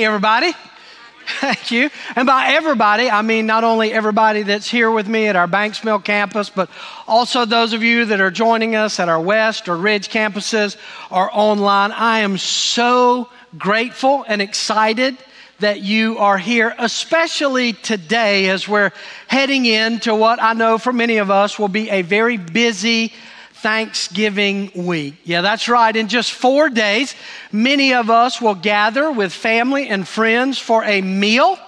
Hey, 0.00 0.06
everybody. 0.06 0.54
Thank 1.26 1.70
you. 1.70 1.90
And 2.16 2.26
by 2.26 2.54
everybody, 2.54 3.10
I 3.10 3.20
mean 3.20 3.44
not 3.44 3.64
only 3.64 3.92
everybody 3.92 4.44
that's 4.44 4.66
here 4.66 4.90
with 4.90 5.06
me 5.06 5.26
at 5.26 5.36
our 5.36 5.46
Banks 5.46 5.84
Mill 5.84 5.98
campus, 5.98 6.48
but 6.48 6.70
also 7.06 7.44
those 7.44 7.74
of 7.74 7.82
you 7.82 8.06
that 8.06 8.18
are 8.18 8.30
joining 8.30 8.74
us 8.74 8.98
at 8.98 9.10
our 9.10 9.20
West 9.20 9.68
or 9.68 9.76
Ridge 9.76 10.08
campuses 10.08 10.78
or 11.10 11.28
online. 11.36 11.92
I 11.92 12.20
am 12.20 12.38
so 12.38 13.28
grateful 13.58 14.24
and 14.26 14.40
excited 14.40 15.18
that 15.58 15.82
you 15.82 16.16
are 16.16 16.38
here, 16.38 16.74
especially 16.78 17.74
today 17.74 18.48
as 18.48 18.66
we're 18.66 18.92
heading 19.26 19.66
into 19.66 20.14
what 20.14 20.42
I 20.42 20.54
know 20.54 20.78
for 20.78 20.94
many 20.94 21.18
of 21.18 21.30
us 21.30 21.58
will 21.58 21.68
be 21.68 21.90
a 21.90 22.00
very 22.00 22.38
busy 22.38 23.12
Thanksgiving 23.62 24.70
week. 24.74 25.16
Yeah, 25.24 25.42
that's 25.42 25.68
right. 25.68 25.94
In 25.94 26.08
just 26.08 26.32
four 26.32 26.70
days, 26.70 27.14
many 27.52 27.92
of 27.92 28.08
us 28.08 28.40
will 28.40 28.54
gather 28.54 29.12
with 29.12 29.34
family 29.34 29.88
and 29.88 30.08
friends 30.08 30.58
for 30.58 30.82
a 30.82 31.02
meal 31.02 31.58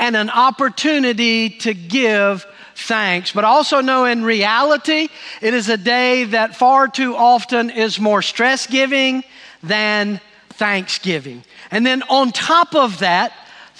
and 0.00 0.16
an 0.16 0.30
opportunity 0.30 1.50
to 1.50 1.74
give 1.74 2.44
thanks. 2.74 3.30
But 3.30 3.44
also 3.44 3.80
know 3.80 4.04
in 4.04 4.24
reality, 4.24 5.08
it 5.40 5.54
is 5.54 5.68
a 5.68 5.76
day 5.76 6.24
that 6.24 6.56
far 6.56 6.88
too 6.88 7.14
often 7.14 7.70
is 7.70 8.00
more 8.00 8.22
stress 8.22 8.66
giving 8.66 9.22
than 9.62 10.20
Thanksgiving. 10.50 11.44
And 11.70 11.86
then 11.86 12.02
on 12.08 12.32
top 12.32 12.74
of 12.74 12.98
that, 12.98 13.32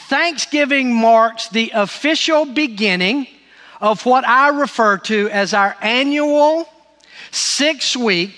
Thanksgiving 0.08 0.94
marks 0.94 1.48
the 1.48 1.72
official 1.74 2.44
beginning 2.44 3.26
of 3.80 4.06
what 4.06 4.26
I 4.26 4.48
refer 4.48 4.98
to 4.98 5.28
as 5.30 5.54
our 5.54 5.76
annual 5.82 6.68
six 7.30 7.96
week, 7.96 8.36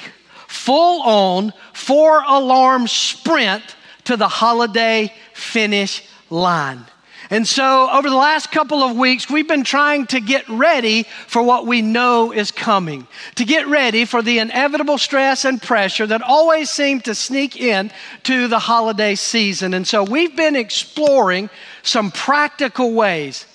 full 0.49 1.03
on, 1.03 1.53
four 1.73 2.23
alarm 2.27 2.87
sprint 2.87 3.63
to 4.05 4.17
the 4.17 4.29
holiday 4.29 5.13
finish 5.35 6.03
line. 6.31 6.85
And 7.33 7.47
so, 7.47 7.89
over 7.93 8.11
the 8.11 8.17
last 8.17 8.51
couple 8.51 8.83
of 8.83 8.97
weeks, 8.97 9.31
we've 9.31 9.47
been 9.47 9.63
trying 9.63 10.09
to 10.09 10.21
get 10.21 10.49
ready 10.49 11.05
for 11.29 11.41
what 11.41 11.65
we 11.65 11.81
know 11.81 12.33
is 12.33 12.51
coming, 12.51 13.07
to 13.37 13.45
get 13.45 13.69
ready 13.69 14.05
for 14.05 14.21
the 14.21 14.41
inevitable 14.41 14.99
stress 14.99 15.45
and 15.45 15.63
pressure 15.63 16.09
that 16.09 16.23
always 16.23 16.71
seem 16.71 17.01
to 17.03 17.15
sneak 17.15 17.57
in 17.57 17.93
to 18.25 18.49
the 18.49 18.59
holiday 18.59 19.15
season. 19.15 19.75
And 19.75 19.87
so, 19.87 20.03
we've 20.03 20.35
been 20.35 20.57
exploring 20.57 21.51
some 21.85 22.11
practical 22.11 22.95
ways 22.95 23.47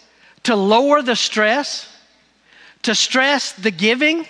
to 0.44 0.56
lower 0.56 1.02
the 1.02 1.18
stress, 1.18 1.86
to 2.84 2.96
stress 2.96 3.52
the 3.52 3.72
giving, 3.72 4.26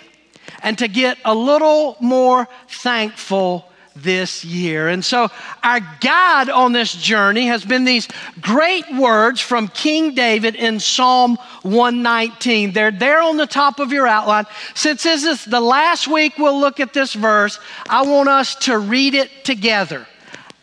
and 0.62 0.78
to 0.78 0.88
get 0.88 1.18
a 1.24 1.34
little 1.34 1.96
more 2.00 2.48
thankful 2.68 3.66
this 3.96 4.44
year. 4.44 4.88
And 4.88 5.04
so, 5.04 5.28
our 5.62 5.80
guide 6.00 6.50
on 6.50 6.72
this 6.72 6.92
journey 6.92 7.46
has 7.46 7.64
been 7.64 7.84
these 7.84 8.08
great 8.40 8.84
words 8.94 9.40
from 9.40 9.68
King 9.68 10.14
David 10.14 10.54
in 10.54 10.78
Psalm 10.80 11.36
119. 11.62 12.72
They're 12.72 12.90
there 12.90 13.20
on 13.20 13.36
the 13.36 13.46
top 13.46 13.80
of 13.80 13.92
your 13.92 14.06
outline. 14.06 14.44
Since 14.74 15.02
this 15.02 15.24
is 15.24 15.44
the 15.44 15.60
last 15.60 16.08
week 16.08 16.38
we'll 16.38 16.60
look 16.60 16.80
at 16.80 16.92
this 16.92 17.14
verse, 17.14 17.58
I 17.88 18.02
want 18.02 18.28
us 18.28 18.54
to 18.66 18.78
read 18.78 19.14
it 19.14 19.44
together. 19.44 20.06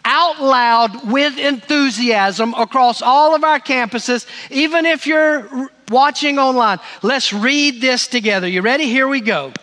Out 0.05 0.41
loud 0.41 1.11
with 1.11 1.37
enthusiasm 1.39 2.53
across 2.55 3.01
all 3.01 3.35
of 3.35 3.45
our 3.45 3.59
campuses, 3.59 4.27
even 4.51 4.85
if 4.85 5.07
you're 5.07 5.69
watching 5.89 6.39
online. 6.39 6.79
Let's 7.01 7.31
read 7.31 7.79
this 7.79 8.07
together. 8.07 8.47
You 8.47 8.61
ready? 8.61 8.85
Here 8.85 9.07
we 9.07 9.21
go. 9.21 9.53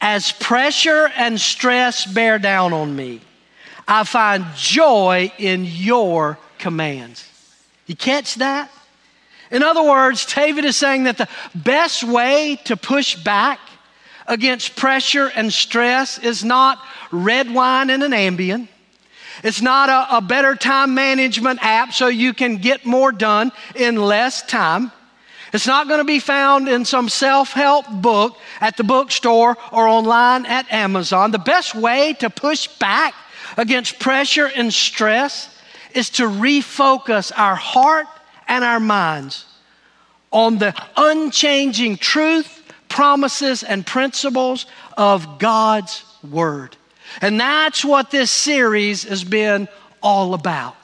As 0.00 0.32
pressure 0.32 1.10
and 1.16 1.40
stress 1.40 2.04
bear 2.06 2.38
down 2.38 2.72
on 2.72 2.94
me, 2.94 3.20
I 3.88 4.04
find 4.04 4.44
joy 4.56 5.32
in 5.38 5.64
your 5.64 6.38
commands. 6.58 7.28
You 7.86 7.96
catch 7.96 8.36
that? 8.36 8.70
In 9.50 9.62
other 9.62 9.82
words, 9.82 10.26
David 10.26 10.64
is 10.64 10.76
saying 10.76 11.04
that 11.04 11.18
the 11.18 11.28
best 11.54 12.02
way 12.02 12.58
to 12.64 12.76
push 12.76 13.14
back 13.14 13.60
against 14.26 14.76
pressure 14.76 15.30
and 15.34 15.52
stress 15.52 16.18
is 16.18 16.44
not 16.44 16.78
red 17.12 17.52
wine 17.52 17.90
and 17.90 18.02
an 18.02 18.10
Ambien. 18.10 18.68
It's 19.44 19.60
not 19.60 19.88
a, 19.88 20.16
a, 20.16 20.20
better 20.20 20.56
time 20.56 20.94
management 20.94 21.62
app 21.62 21.92
so 21.92 22.08
you 22.08 22.32
can 22.32 22.56
get 22.56 22.86
more 22.86 23.12
done 23.12 23.52
in 23.74 23.96
less 23.96 24.42
time. 24.42 24.90
It's 25.52 25.66
not 25.66 25.88
going 25.88 26.00
to 26.00 26.04
be 26.04 26.18
found 26.18 26.68
in 26.68 26.84
some 26.84 27.08
self 27.08 27.52
help 27.52 27.86
book 27.90 28.36
at 28.60 28.76
the 28.76 28.84
bookstore 28.84 29.56
or 29.72 29.88
online 29.88 30.46
at 30.46 30.70
Amazon. 30.72 31.30
The 31.30 31.38
best 31.38 31.74
way 31.74 32.14
to 32.14 32.30
push 32.30 32.66
back 32.66 33.14
against 33.56 33.98
pressure 33.98 34.46
and 34.46 34.72
stress 34.72 35.56
is 35.94 36.10
to 36.10 36.24
refocus 36.24 37.32
our 37.36 37.54
heart 37.54 38.06
and 38.48 38.64
our 38.64 38.80
minds 38.80 39.46
on 40.30 40.58
the 40.58 40.74
unchanging 40.96 41.96
truth, 41.96 42.62
promises, 42.88 43.62
and 43.62 43.86
principles 43.86 44.66
of 44.96 45.38
God's 45.38 46.04
Word. 46.28 46.76
And 47.20 47.40
that's 47.40 47.84
what 47.84 48.10
this 48.10 48.30
series 48.30 49.04
has 49.04 49.24
been 49.24 49.68
all 50.02 50.34
about. 50.34 50.75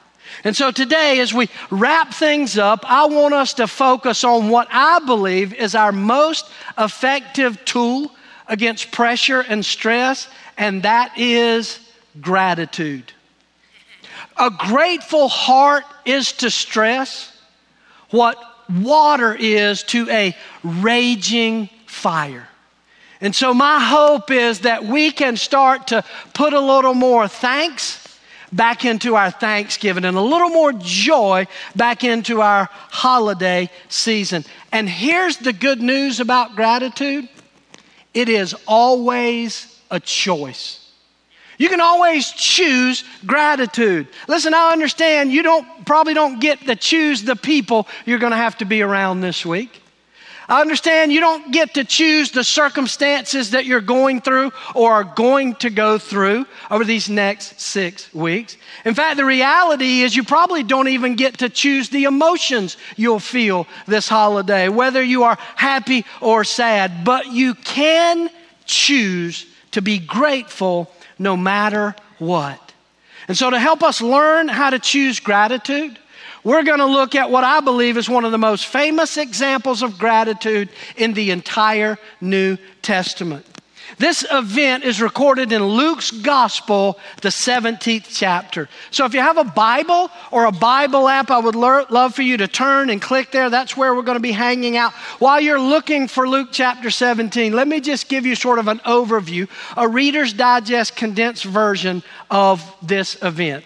And 0.43 0.55
so 0.55 0.71
today, 0.71 1.19
as 1.19 1.33
we 1.33 1.49
wrap 1.69 2.13
things 2.13 2.57
up, 2.57 2.83
I 2.83 3.05
want 3.05 3.33
us 3.33 3.53
to 3.55 3.67
focus 3.67 4.23
on 4.23 4.49
what 4.49 4.67
I 4.71 4.99
believe 4.99 5.53
is 5.53 5.73
our 5.73 5.93
most 5.93 6.49
effective 6.77 7.63
tool 7.63 8.11
against 8.47 8.91
pressure 8.91 9.39
and 9.39 9.65
stress, 9.65 10.27
and 10.57 10.83
that 10.83 11.17
is 11.17 11.79
gratitude. 12.19 13.13
A 14.37 14.49
grateful 14.49 15.29
heart 15.29 15.85
is 16.05 16.33
to 16.33 16.49
stress 16.49 17.31
what 18.09 18.37
water 18.81 19.33
is 19.33 19.83
to 19.83 20.09
a 20.09 20.35
raging 20.63 21.69
fire. 21.85 22.47
And 23.21 23.33
so, 23.33 23.53
my 23.53 23.79
hope 23.79 24.31
is 24.31 24.61
that 24.61 24.83
we 24.83 25.11
can 25.11 25.37
start 25.37 25.87
to 25.87 26.03
put 26.33 26.51
a 26.51 26.59
little 26.59 26.93
more 26.93 27.27
thanks 27.29 27.92
back 28.53 28.85
into 28.85 29.15
our 29.15 29.31
Thanksgiving 29.31 30.05
and 30.05 30.15
a 30.15 30.21
little 30.21 30.49
more 30.49 30.71
joy 30.73 31.47
back 31.75 32.03
into 32.03 32.41
our 32.41 32.69
holiday 32.71 33.69
season. 33.89 34.45
And 34.71 34.87
here's 34.87 35.37
the 35.37 35.53
good 35.53 35.81
news 35.81 36.19
about 36.19 36.55
gratitude 36.55 37.27
it 38.13 38.29
is 38.29 38.55
always 38.67 39.79
a 39.89 39.99
choice. 39.99 40.79
You 41.57 41.69
can 41.69 41.81
always 41.81 42.31
choose 42.31 43.03
gratitude. 43.25 44.07
Listen, 44.27 44.53
I 44.53 44.71
understand 44.71 45.31
you 45.31 45.43
don't 45.43 45.85
probably 45.85 46.13
don't 46.13 46.39
get 46.39 46.59
to 46.67 46.75
choose 46.75 47.23
the 47.23 47.35
people 47.35 47.87
you're 48.05 48.19
going 48.19 48.31
to 48.31 48.37
have 48.37 48.57
to 48.59 48.65
be 48.65 48.81
around 48.81 49.21
this 49.21 49.45
week. 49.45 49.82
I 50.49 50.61
understand 50.61 51.13
you 51.13 51.21
don't 51.21 51.51
get 51.51 51.75
to 51.75 51.83
choose 51.83 52.31
the 52.31 52.43
circumstances 52.43 53.51
that 53.51 53.65
you're 53.65 53.81
going 53.81 54.21
through 54.21 54.51
or 54.75 54.93
are 54.93 55.03
going 55.03 55.55
to 55.55 55.69
go 55.69 55.97
through 55.97 56.45
over 56.69 56.83
these 56.83 57.09
next 57.09 57.61
six 57.61 58.13
weeks. 58.13 58.57
In 58.83 58.93
fact, 58.93 59.17
the 59.17 59.25
reality 59.25 60.01
is 60.01 60.15
you 60.15 60.23
probably 60.23 60.63
don't 60.63 60.89
even 60.89 61.15
get 61.15 61.39
to 61.39 61.49
choose 61.49 61.89
the 61.89 62.03
emotions 62.03 62.77
you'll 62.97 63.19
feel 63.19 63.67
this 63.87 64.09
holiday, 64.09 64.67
whether 64.67 65.01
you 65.01 65.23
are 65.23 65.37
happy 65.55 66.05
or 66.19 66.43
sad, 66.43 67.05
but 67.05 67.31
you 67.31 67.53
can 67.53 68.29
choose 68.65 69.45
to 69.71 69.81
be 69.81 69.99
grateful 69.99 70.91
no 71.17 71.37
matter 71.37 71.95
what. 72.19 72.59
And 73.27 73.37
so, 73.37 73.49
to 73.49 73.59
help 73.59 73.83
us 73.83 74.01
learn 74.01 74.49
how 74.49 74.69
to 74.69 74.79
choose 74.79 75.21
gratitude, 75.21 75.97
we're 76.43 76.63
going 76.63 76.79
to 76.79 76.85
look 76.85 77.15
at 77.15 77.29
what 77.29 77.43
I 77.43 77.59
believe 77.59 77.97
is 77.97 78.09
one 78.09 78.25
of 78.25 78.31
the 78.31 78.37
most 78.37 78.67
famous 78.67 79.17
examples 79.17 79.81
of 79.81 79.97
gratitude 79.97 80.69
in 80.97 81.13
the 81.13 81.31
entire 81.31 81.97
New 82.21 82.57
Testament. 82.81 83.45
This 83.97 84.25
event 84.31 84.83
is 84.85 85.01
recorded 85.01 85.51
in 85.51 85.63
Luke's 85.63 86.09
Gospel, 86.09 86.97
the 87.21 87.29
17th 87.29 88.07
chapter. 88.09 88.67
So 88.91 89.05
if 89.05 89.13
you 89.13 89.19
have 89.19 89.37
a 89.37 89.43
Bible 89.43 90.09
or 90.31 90.45
a 90.45 90.51
Bible 90.51 91.07
app, 91.07 91.29
I 91.29 91.37
would 91.37 91.55
love 91.55 92.15
for 92.15 92.23
you 92.23 92.37
to 92.37 92.47
turn 92.47 92.89
and 92.89 93.01
click 93.01 93.31
there. 93.31 93.49
That's 93.49 93.77
where 93.77 93.93
we're 93.93 94.01
going 94.01 94.17
to 94.17 94.21
be 94.21 94.31
hanging 94.31 94.77
out. 94.77 94.93
While 95.19 95.41
you're 95.41 95.61
looking 95.61 96.07
for 96.07 96.27
Luke 96.27 96.49
chapter 96.51 96.89
17, 96.89 97.53
let 97.53 97.67
me 97.67 97.81
just 97.81 98.09
give 98.09 98.25
you 98.25 98.35
sort 98.35 98.57
of 98.57 98.67
an 98.67 98.79
overview, 98.79 99.47
a 99.77 99.87
Reader's 99.87 100.33
Digest 100.33 100.95
condensed 100.95 101.43
version 101.43 102.01
of 102.31 102.63
this 102.81 103.21
event. 103.21 103.63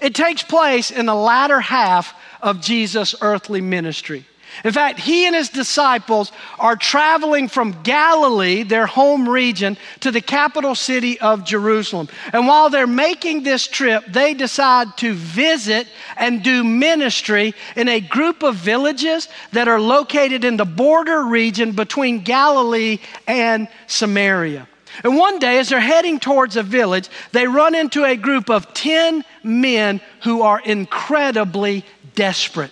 It 0.00 0.14
takes 0.14 0.42
place 0.42 0.90
in 0.90 1.06
the 1.06 1.14
latter 1.14 1.60
half 1.60 2.14
of 2.42 2.60
Jesus' 2.60 3.14
earthly 3.20 3.60
ministry. 3.60 4.26
In 4.62 4.72
fact, 4.72 5.00
he 5.00 5.26
and 5.26 5.34
his 5.34 5.48
disciples 5.48 6.30
are 6.60 6.76
traveling 6.76 7.48
from 7.48 7.82
Galilee, 7.82 8.62
their 8.62 8.86
home 8.86 9.28
region, 9.28 9.76
to 10.00 10.12
the 10.12 10.20
capital 10.20 10.76
city 10.76 11.18
of 11.20 11.44
Jerusalem. 11.44 12.08
And 12.32 12.46
while 12.46 12.70
they're 12.70 12.86
making 12.86 13.42
this 13.42 13.66
trip, 13.66 14.04
they 14.06 14.32
decide 14.32 14.96
to 14.98 15.12
visit 15.14 15.88
and 16.16 16.42
do 16.42 16.62
ministry 16.62 17.54
in 17.74 17.88
a 17.88 18.00
group 18.00 18.44
of 18.44 18.54
villages 18.54 19.28
that 19.52 19.66
are 19.66 19.80
located 19.80 20.44
in 20.44 20.56
the 20.56 20.64
border 20.64 21.24
region 21.24 21.72
between 21.72 22.20
Galilee 22.20 23.00
and 23.26 23.66
Samaria. 23.88 24.68
And 25.02 25.16
one 25.16 25.38
day, 25.38 25.58
as 25.58 25.68
they're 25.68 25.80
heading 25.80 26.20
towards 26.20 26.56
a 26.56 26.62
village, 26.62 27.08
they 27.32 27.46
run 27.46 27.74
into 27.74 28.04
a 28.04 28.16
group 28.16 28.50
of 28.50 28.72
10 28.74 29.24
men 29.42 30.00
who 30.22 30.42
are 30.42 30.60
incredibly 30.60 31.84
desperate. 32.14 32.70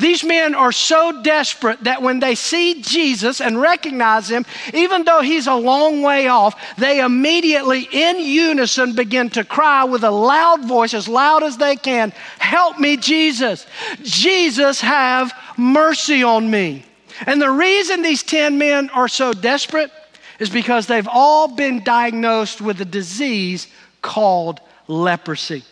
These 0.00 0.24
men 0.24 0.54
are 0.54 0.72
so 0.72 1.22
desperate 1.22 1.84
that 1.84 2.02
when 2.02 2.18
they 2.18 2.34
see 2.34 2.82
Jesus 2.82 3.40
and 3.40 3.60
recognize 3.60 4.28
him, 4.28 4.44
even 4.74 5.04
though 5.04 5.20
he's 5.20 5.46
a 5.46 5.54
long 5.54 6.02
way 6.02 6.26
off, 6.26 6.76
they 6.76 7.00
immediately, 7.00 7.88
in 7.92 8.18
unison, 8.18 8.94
begin 8.94 9.30
to 9.30 9.44
cry 9.44 9.84
with 9.84 10.02
a 10.02 10.10
loud 10.10 10.66
voice, 10.66 10.92
as 10.92 11.06
loud 11.06 11.42
as 11.42 11.56
they 11.56 11.76
can 11.76 12.12
Help 12.38 12.78
me, 12.78 12.96
Jesus! 12.96 13.66
Jesus, 14.02 14.80
have 14.80 15.32
mercy 15.56 16.22
on 16.22 16.48
me. 16.48 16.84
And 17.26 17.42
the 17.42 17.50
reason 17.50 18.02
these 18.02 18.22
10 18.22 18.56
men 18.56 18.88
are 18.90 19.08
so 19.08 19.32
desperate 19.32 19.90
is 20.38 20.50
because 20.50 20.86
they've 20.86 21.08
all 21.08 21.48
been 21.48 21.82
diagnosed 21.82 22.60
with 22.60 22.80
a 22.80 22.84
disease 22.84 23.68
called 24.02 24.60
leprosy. 24.88 25.64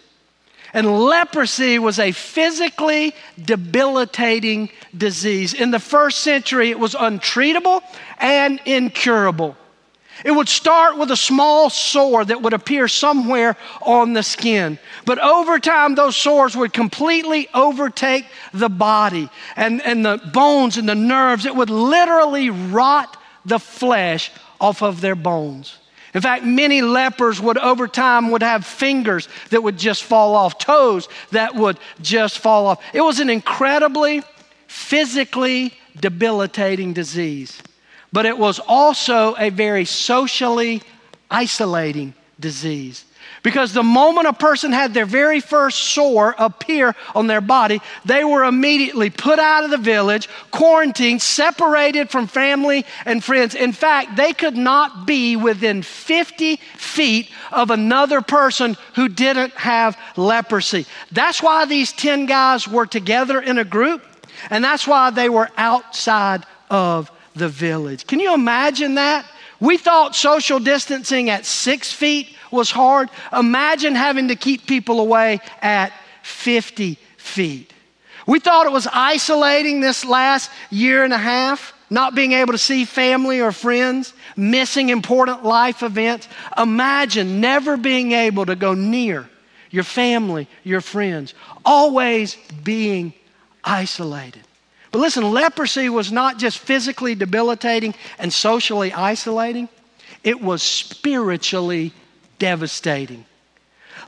And 0.73 1.05
leprosy 1.05 1.79
was 1.79 2.01
a 2.01 2.11
physically 2.11 3.15
debilitating 3.41 4.71
disease. 4.97 5.55
In 5.55 5.71
the 5.71 5.79
first 5.79 6.21
century, 6.21 6.71
it 6.71 6.79
was 6.81 6.95
untreatable 6.95 7.81
and 8.19 8.61
incurable. 8.65 9.57
It 10.25 10.33
would 10.33 10.49
start 10.49 10.97
with 10.97 11.11
a 11.11 11.17
small 11.17 11.71
sore 11.71 12.25
that 12.25 12.43
would 12.43 12.53
appear 12.53 12.89
somewhere 12.89 13.57
on 13.83 14.13
the 14.13 14.23
skin. 14.23 14.79
But 15.05 15.19
over 15.19 15.59
time, 15.59 15.95
those 15.95 16.17
sores 16.17 16.57
would 16.57 16.73
completely 16.73 17.49
overtake 17.53 18.27
the 18.53 18.69
body 18.69 19.29
and, 19.57 19.83
and 19.83 20.05
the 20.05 20.21
bones 20.33 20.77
and 20.77 20.89
the 20.89 20.95
nerves. 20.95 21.47
It 21.47 21.55
would 21.55 21.71
literally 21.71 22.51
rot 22.51 23.17
the 23.45 23.59
flesh 23.59 24.31
off 24.61 24.83
of 24.83 25.01
their 25.01 25.15
bones. 25.15 25.79
In 26.15 26.21
fact, 26.21 26.45
many 26.45 26.81
lepers 26.81 27.41
would 27.41 27.59
over 27.59 27.89
time 27.89 28.31
would 28.31 28.43
have 28.43 28.65
fingers 28.65 29.29
that 29.51 29.63
would 29.63 29.77
just 29.77 30.05
fall 30.05 30.37
off, 30.37 30.59
toes 30.59 31.09
that 31.33 31.57
would 31.57 31.79
just 32.01 32.39
fall 32.39 32.67
off. 32.67 32.83
It 32.93 33.01
was 33.01 33.19
an 33.19 33.29
incredibly 33.29 34.23
physically 34.69 35.75
debilitating 36.01 36.93
disease, 36.93 37.61
but 38.13 38.27
it 38.27 38.39
was 38.39 38.61
also 38.61 39.35
a 39.39 39.51
very 39.51 39.85
socially 39.85 40.83
isolating 41.31 42.15
disease. 42.39 43.05
Because 43.45 43.75
the 43.75 43.83
moment 43.83 44.27
a 44.27 44.33
person 44.33 44.73
had 44.73 44.95
their 44.95 45.05
very 45.05 45.39
first 45.39 45.79
sore 45.79 46.35
appear 46.39 46.97
on 47.15 47.27
their 47.27 47.43
body, 47.43 47.83
they 48.07 48.25
were 48.25 48.45
immediately 48.45 49.11
put 49.11 49.39
out 49.39 49.65
of 49.65 49.71
the 49.71 49.77
village, 49.77 50.31
quarantined, 50.51 51.21
separated 51.21 52.09
from 52.09 52.27
family 52.27 52.87
and 53.05 53.23
friends. 53.23 53.55
In 53.55 53.73
fact, 53.73 54.17
they 54.17 54.33
could 54.33 54.57
not 54.57 55.07
be 55.07 55.37
within 55.37 55.83
50 55.83 56.57
feet 56.57 57.31
of 57.53 57.71
another 57.71 58.23
person 58.23 58.79
who 58.95 59.11
didn't 59.11 59.53
have 59.53 59.99
leprosy. 60.17 60.87
That's 61.13 61.43
why 61.43 61.67
these 61.67 61.93
10 61.93 62.25
guys 62.25 62.67
were 62.67 62.87
together 62.87 63.43
in 63.43 63.59
a 63.59 63.65
group, 63.65 64.03
and 64.49 64.65
that's 64.65 64.87
why 64.87 65.11
they 65.11 65.29
were 65.29 65.51
outside 65.59 66.47
of 66.71 67.11
the 67.37 67.51
village. 67.51 68.07
Can 68.07 68.21
you 68.21 68.33
imagine 68.33 68.95
that? 68.95 69.27
We 69.61 69.77
thought 69.77 70.17
social 70.17 70.59
distancing 70.59 71.29
at 71.29 71.47
six 71.47 71.93
feet 71.93 72.29
was 72.55 72.71
hard. 72.71 73.11
Imagine 73.37 73.95
having 73.95 74.29
to 74.29 74.37
keep 74.37 74.67
people 74.67 75.01
away 75.01 75.41
at 75.61 75.93
50 76.23 76.99
feet. 77.19 77.73
We 78.27 78.41
thought 78.41 78.67
it 78.67 78.73
was 78.73 78.89
isolating 78.91 79.81
this 79.81 80.05
last 80.05 80.51
year 80.71 81.05
and 81.05 81.13
a 81.13 81.19
half, 81.19 81.75
not 81.91 82.15
being 82.15 82.33
able 82.33 82.53
to 82.53 82.59
see 82.59 82.85
family 82.87 83.41
or 83.41 83.53
friends, 83.53 84.15
missing 84.37 84.89
important 84.89 85.45
life 85.45 85.83
events. 85.83 86.29
Imagine 86.57 87.41
never 87.41 87.77
being 87.77 88.13
able 88.13 88.47
to 88.47 88.57
go 88.57 88.73
near 88.75 89.29
your 89.71 89.85
family, 89.85 90.49
your 90.63 90.81
friends, 90.81 91.35
always 91.65 92.37
being 92.63 93.13
isolated. 93.63 94.43
But 94.93 95.01
listen, 95.01 95.33
leprosy 95.33 95.89
was 95.89 96.13
not 96.13 96.39
just 96.39 96.59
physically 96.59 97.17
debilitating 97.17 97.95
and 98.19 98.33
socially 98.33 98.93
isolating, 98.93 99.69
it 100.23 100.41
was 100.41 100.63
spiritually 100.63 101.93
devastating. 102.39 103.25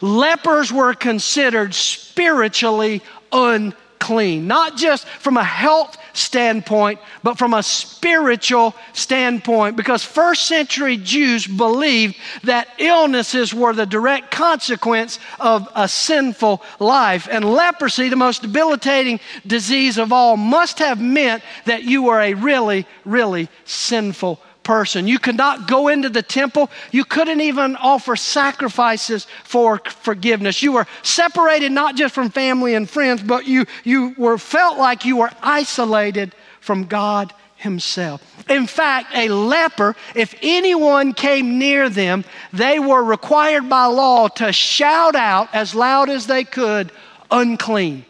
Lepers 0.00 0.72
were 0.72 0.94
considered 0.94 1.74
spiritually 1.74 3.02
unclean, 3.32 4.46
not 4.46 4.76
just 4.76 5.06
from 5.06 5.36
a 5.36 5.44
health 5.44 5.96
standpoint, 6.12 7.00
but 7.22 7.38
from 7.38 7.54
a 7.54 7.62
spiritual 7.62 8.74
standpoint, 8.92 9.76
because 9.76 10.04
first 10.04 10.46
century 10.46 10.96
Jews 10.96 11.46
believed 11.46 12.16
that 12.44 12.68
illnesses 12.78 13.54
were 13.54 13.72
the 13.72 13.86
direct 13.86 14.30
consequence 14.30 15.18
of 15.40 15.68
a 15.74 15.88
sinful 15.88 16.62
life. 16.78 17.28
And 17.30 17.44
leprosy, 17.44 18.08
the 18.08 18.16
most 18.16 18.42
debilitating 18.42 19.20
disease 19.46 19.98
of 19.98 20.12
all, 20.12 20.36
must 20.36 20.78
have 20.78 21.00
meant 21.00 21.42
that 21.64 21.84
you 21.84 22.02
were 22.04 22.20
a 22.20 22.34
really, 22.34 22.86
really 23.04 23.48
sinful 23.64 24.40
person. 24.66 25.06
You 25.06 25.20
could 25.20 25.36
not 25.36 25.68
go 25.68 25.86
into 25.86 26.08
the 26.08 26.22
temple. 26.22 26.70
You 26.90 27.04
couldn't 27.04 27.40
even 27.40 27.76
offer 27.76 28.16
sacrifices 28.16 29.28
for 29.44 29.78
forgiveness. 29.78 30.60
You 30.60 30.72
were 30.72 30.88
separated 31.04 31.70
not 31.70 31.94
just 31.94 32.12
from 32.12 32.30
family 32.30 32.74
and 32.74 32.90
friends, 32.90 33.22
but 33.22 33.46
you, 33.46 33.66
you 33.84 34.12
were 34.18 34.38
felt 34.38 34.76
like 34.76 35.04
you 35.04 35.18
were 35.18 35.30
isolated 35.40 36.34
from 36.60 36.86
God 36.86 37.32
himself. 37.54 38.20
In 38.50 38.66
fact, 38.66 39.14
a 39.14 39.28
leper, 39.28 39.94
if 40.16 40.34
anyone 40.42 41.14
came 41.14 41.60
near 41.60 41.88
them, 41.88 42.24
they 42.52 42.80
were 42.80 43.04
required 43.04 43.68
by 43.68 43.84
law 43.84 44.26
to 44.26 44.52
shout 44.52 45.14
out 45.14 45.48
as 45.54 45.76
loud 45.76 46.10
as 46.10 46.26
they 46.26 46.42
could, 46.42 46.90
unclean. 47.30 48.04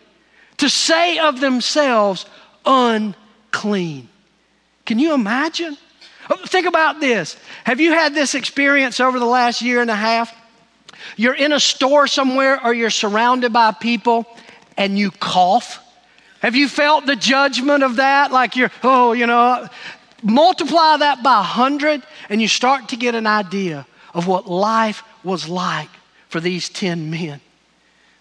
To 0.57 0.71
say 0.71 1.19
of 1.19 1.41
themselves, 1.41 2.25
unclean. 2.65 4.09
Can 4.87 4.99
you 4.99 5.13
imagine? 5.13 5.77
Think 6.47 6.67
about 6.67 7.01
this. 7.01 7.37
Have 7.65 7.81
you 7.81 7.93
had 7.93 8.15
this 8.15 8.35
experience 8.35 9.01
over 9.01 9.19
the 9.19 9.27
last 9.27 9.63
year 9.63 9.81
and 9.81 9.91
a 9.91 9.97
half? 9.97 10.35
You're 11.17 11.35
in 11.35 11.53
a 11.53 11.61
store 11.61 12.07
somewhere 12.07 12.63
or 12.65 12.75
you're 12.75 12.91
surrounded 12.91 13.53
by 13.53 13.73
people 13.73 14.27
and 14.77 14.99
you 14.99 15.11
cough. 15.11 15.81
Have 16.41 16.57
you 16.57 16.69
felt 16.69 17.07
the 17.07 17.17
judgment 17.17 17.85
of 17.85 17.97
that? 17.97 18.33
Like 18.33 18.57
you're, 18.57 18.71
oh, 18.83 19.13
you 19.13 19.27
know, 19.27 19.69
multiply 20.23 20.97
that 20.99 21.23
by 21.23 21.41
a 21.41 21.43
hundred 21.43 22.03
and 22.29 22.43
you 22.43 22.49
start 22.49 22.89
to 22.89 22.97
get 22.97 23.15
an 23.15 23.27
idea 23.27 23.87
of 24.15 24.27
what 24.27 24.49
life 24.49 25.03
was 25.23 25.49
like 25.49 25.91
for 26.29 26.41
these 26.41 26.69
10 26.69 27.11
men. 27.11 27.41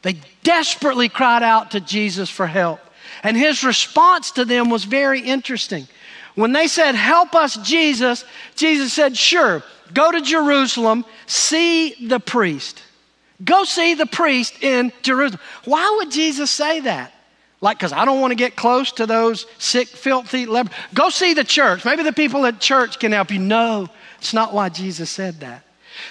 They 0.02 0.18
desperately 0.44 1.10
cried 1.10 1.42
out 1.42 1.72
to 1.72 1.80
Jesus 1.80 2.30
for 2.30 2.46
help. 2.46 2.80
And 3.24 3.36
his 3.36 3.64
response 3.64 4.32
to 4.32 4.46
them 4.46 4.70
was 4.70 4.84
very 4.84 5.22
interesting. 5.22 5.88
When 6.36 6.52
they 6.52 6.68
said, 6.68 6.96
Help 6.96 7.34
us, 7.34 7.56
Jesus, 7.58 8.26
Jesus 8.56 8.94
said, 8.94 9.18
Sure, 9.18 9.64
go 9.94 10.12
to 10.12 10.22
Jerusalem, 10.22 11.06
see 11.26 12.08
the 12.08 12.20
priest. 12.20 12.82
Go 13.44 13.64
see 13.64 13.96
the 13.96 14.06
priest 14.06 14.64
in 14.64 14.94
Jerusalem. 15.02 15.42
Why 15.66 15.96
would 16.00 16.12
Jesus 16.12 16.52
say 16.52 16.82
that? 16.82 17.14
Like, 17.60 17.78
because 17.78 17.94
I 17.94 18.06
don't 18.06 18.22
want 18.22 18.32
to 18.32 18.36
get 18.36 18.56
close 18.56 18.92
to 18.94 19.06
those 19.06 19.46
sick, 19.58 19.88
filthy 19.88 20.46
lepers. 20.46 20.74
Go 20.94 21.10
see 21.10 21.34
the 21.34 21.44
church. 21.44 21.84
Maybe 21.84 22.04
the 22.04 22.14
people 22.14 22.46
at 22.46 22.60
church 22.60 23.00
can 23.00 23.12
help 23.12 23.32
you. 23.32 23.40
No, 23.40 23.90
it's 24.20 24.34
not 24.34 24.54
why 24.54 24.70
Jesus 24.70 25.10
said 25.10 25.40
that. 25.40 25.64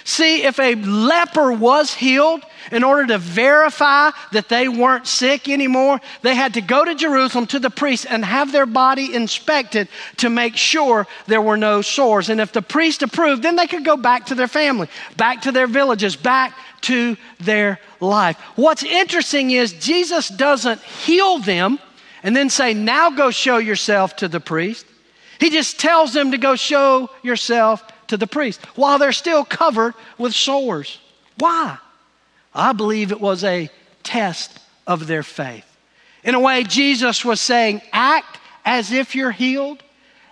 See, 0.03 0.43
if 0.43 0.59
a 0.59 0.75
leper 0.75 1.51
was 1.51 1.93
healed, 1.93 2.43
in 2.71 2.83
order 2.83 3.05
to 3.07 3.17
verify 3.17 4.11
that 4.31 4.49
they 4.49 4.67
weren't 4.67 5.07
sick 5.07 5.47
anymore, 5.47 6.01
they 6.21 6.35
had 6.35 6.55
to 6.55 6.61
go 6.61 6.83
to 6.83 6.95
Jerusalem 6.95 7.47
to 7.47 7.59
the 7.59 7.69
priest 7.69 8.05
and 8.09 8.25
have 8.25 8.51
their 8.51 8.65
body 8.65 9.13
inspected 9.13 9.87
to 10.17 10.29
make 10.29 10.55
sure 10.55 11.07
there 11.27 11.41
were 11.41 11.57
no 11.57 11.81
sores. 11.81 12.29
And 12.29 12.41
if 12.41 12.51
the 12.51 12.61
priest 12.61 13.03
approved, 13.03 13.43
then 13.43 13.55
they 13.55 13.67
could 13.67 13.85
go 13.85 13.97
back 13.97 14.27
to 14.27 14.35
their 14.35 14.47
family, 14.47 14.87
back 15.17 15.43
to 15.43 15.51
their 15.51 15.67
villages, 15.67 16.15
back 16.15 16.57
to 16.81 17.17
their 17.39 17.79
life. 17.99 18.37
What's 18.55 18.83
interesting 18.83 19.51
is 19.51 19.73
Jesus 19.73 20.29
doesn't 20.29 20.81
heal 20.81 21.39
them 21.39 21.79
and 22.23 22.35
then 22.35 22.49
say, 22.49 22.73
Now 22.73 23.11
go 23.11 23.31
show 23.31 23.57
yourself 23.57 24.15
to 24.17 24.27
the 24.27 24.39
priest. 24.39 24.85
He 25.39 25.49
just 25.49 25.79
tells 25.79 26.13
them 26.13 26.31
to 26.31 26.37
go 26.37 26.55
show 26.55 27.09
yourself 27.21 27.83
to 28.07 28.17
the 28.17 28.27
priest 28.27 28.63
while 28.75 28.97
they're 28.97 29.11
still 29.11 29.43
covered 29.43 29.93
with 30.17 30.33
sores. 30.33 30.99
Why? 31.37 31.77
I 32.53 32.73
believe 32.73 33.11
it 33.11 33.19
was 33.19 33.43
a 33.43 33.69
test 34.03 34.59
of 34.87 35.07
their 35.07 35.23
faith. 35.23 35.65
In 36.23 36.35
a 36.35 36.39
way, 36.39 36.63
Jesus 36.63 37.23
was 37.23 37.41
saying, 37.41 37.81
act 37.91 38.39
as 38.63 38.91
if 38.91 39.13
you're 39.15 39.31
healed, 39.31 39.83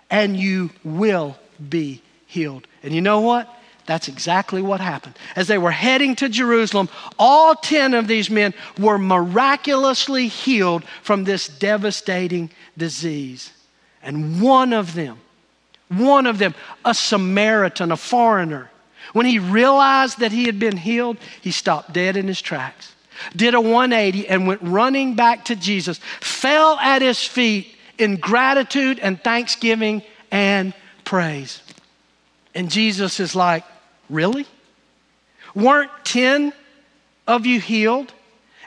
and 0.10 0.36
you 0.36 0.72
will 0.84 1.38
be 1.70 2.02
healed. 2.26 2.68
And 2.82 2.94
you 2.94 3.02
know 3.02 3.22
what? 3.22 3.54
That's 3.86 4.08
exactly 4.08 4.62
what 4.62 4.80
happened. 4.80 5.18
As 5.36 5.48
they 5.48 5.58
were 5.58 5.72
heading 5.72 6.16
to 6.16 6.30
Jerusalem, 6.30 6.88
all 7.20 7.54
10 7.56 7.94
of 7.94 8.08
these 8.08 8.30
men 8.30 8.54
were 8.80 8.98
miraculously 8.98 10.28
healed 10.28 10.84
from 11.04 11.26
this 11.26 11.48
devastating 11.48 12.50
disease. 12.78 13.52
And 14.02 14.42
one 14.42 14.74
of 14.74 14.94
them 14.94 15.20
one 16.00 16.26
of 16.26 16.38
them, 16.38 16.56
a 16.86 16.94
Samaritan, 16.94 17.92
a 17.92 17.98
foreigner, 17.98 18.70
When 19.14 19.26
he 19.26 19.40
realized 19.40 20.20
that 20.20 20.32
he 20.32 20.46
had 20.46 20.60
been 20.60 20.78
healed, 20.78 21.18
he 21.42 21.52
stopped 21.52 21.94
dead 21.94 22.18
in 22.18 22.28
his 22.28 22.42
tracks, 22.42 22.94
did 23.36 23.54
a 23.54 23.62
180, 23.62 24.28
and 24.28 24.48
went 24.48 24.62
running 24.62 25.16
back 25.16 25.46
to 25.46 25.56
Jesus, 25.56 26.00
fell 26.20 26.78
at 26.80 27.02
his 27.02 27.22
feet 27.24 27.76
in 27.98 28.16
gratitude 28.16 29.00
and 29.00 29.22
thanksgiving 29.22 30.02
and 30.32 30.74
praise. 31.04 31.62
And 32.56 32.72
Jesus 32.72 33.20
is 33.20 33.36
like, 33.36 33.64
Really? 34.10 34.46
Weren't 35.56 35.92
10 36.04 36.54
of 37.28 37.46
you 37.46 37.60
healed? 37.60 38.12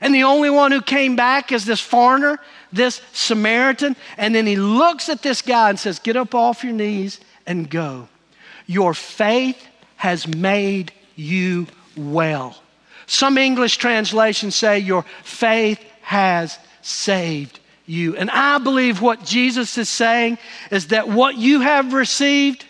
And 0.00 0.14
the 0.14 0.25
only 0.25 0.50
one 0.50 0.73
who 0.73 0.83
came 0.83 1.16
back 1.16 1.52
is 1.52 1.64
this 1.64 1.80
foreigner, 1.80 2.38
this 2.73 3.00
Samaritan. 3.12 3.96
And 4.16 4.35
then 4.35 4.46
he 4.46 4.56
looks 4.56 5.08
at 5.08 5.23
this 5.23 5.42
guy 5.42 5.70
and 5.70 5.78
says, 5.78 5.99
Get 5.99 6.16
up 6.16 6.35
off 6.35 6.64
your 6.64 6.73
knees 6.73 7.20
and 7.46 7.68
go. 7.68 8.08
Your 8.66 8.94
faith 8.94 9.66
has 9.96 10.26
made 10.26 10.92
you 11.14 11.66
well. 11.96 12.56
Some 13.06 13.38
English 13.38 13.76
translations 13.76 14.56
say, 14.56 14.78
Your 14.78 15.04
faith 15.23 15.85
has 16.02 16.58
saved 16.82 17.61
you. 17.87 18.16
And 18.16 18.30
I 18.30 18.58
believe 18.58 19.00
what 19.00 19.25
Jesus 19.25 19.78
is 19.78 19.88
saying 19.88 20.38
is 20.70 20.88
that 20.88 21.08
what 21.08 21.37
you 21.37 21.61
have 21.61 21.92
received 21.92 22.64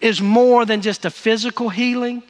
is 0.00 0.20
more 0.20 0.64
than 0.64 0.82
just 0.82 1.04
a 1.04 1.10
physical 1.10 1.68
healing. 1.70 2.22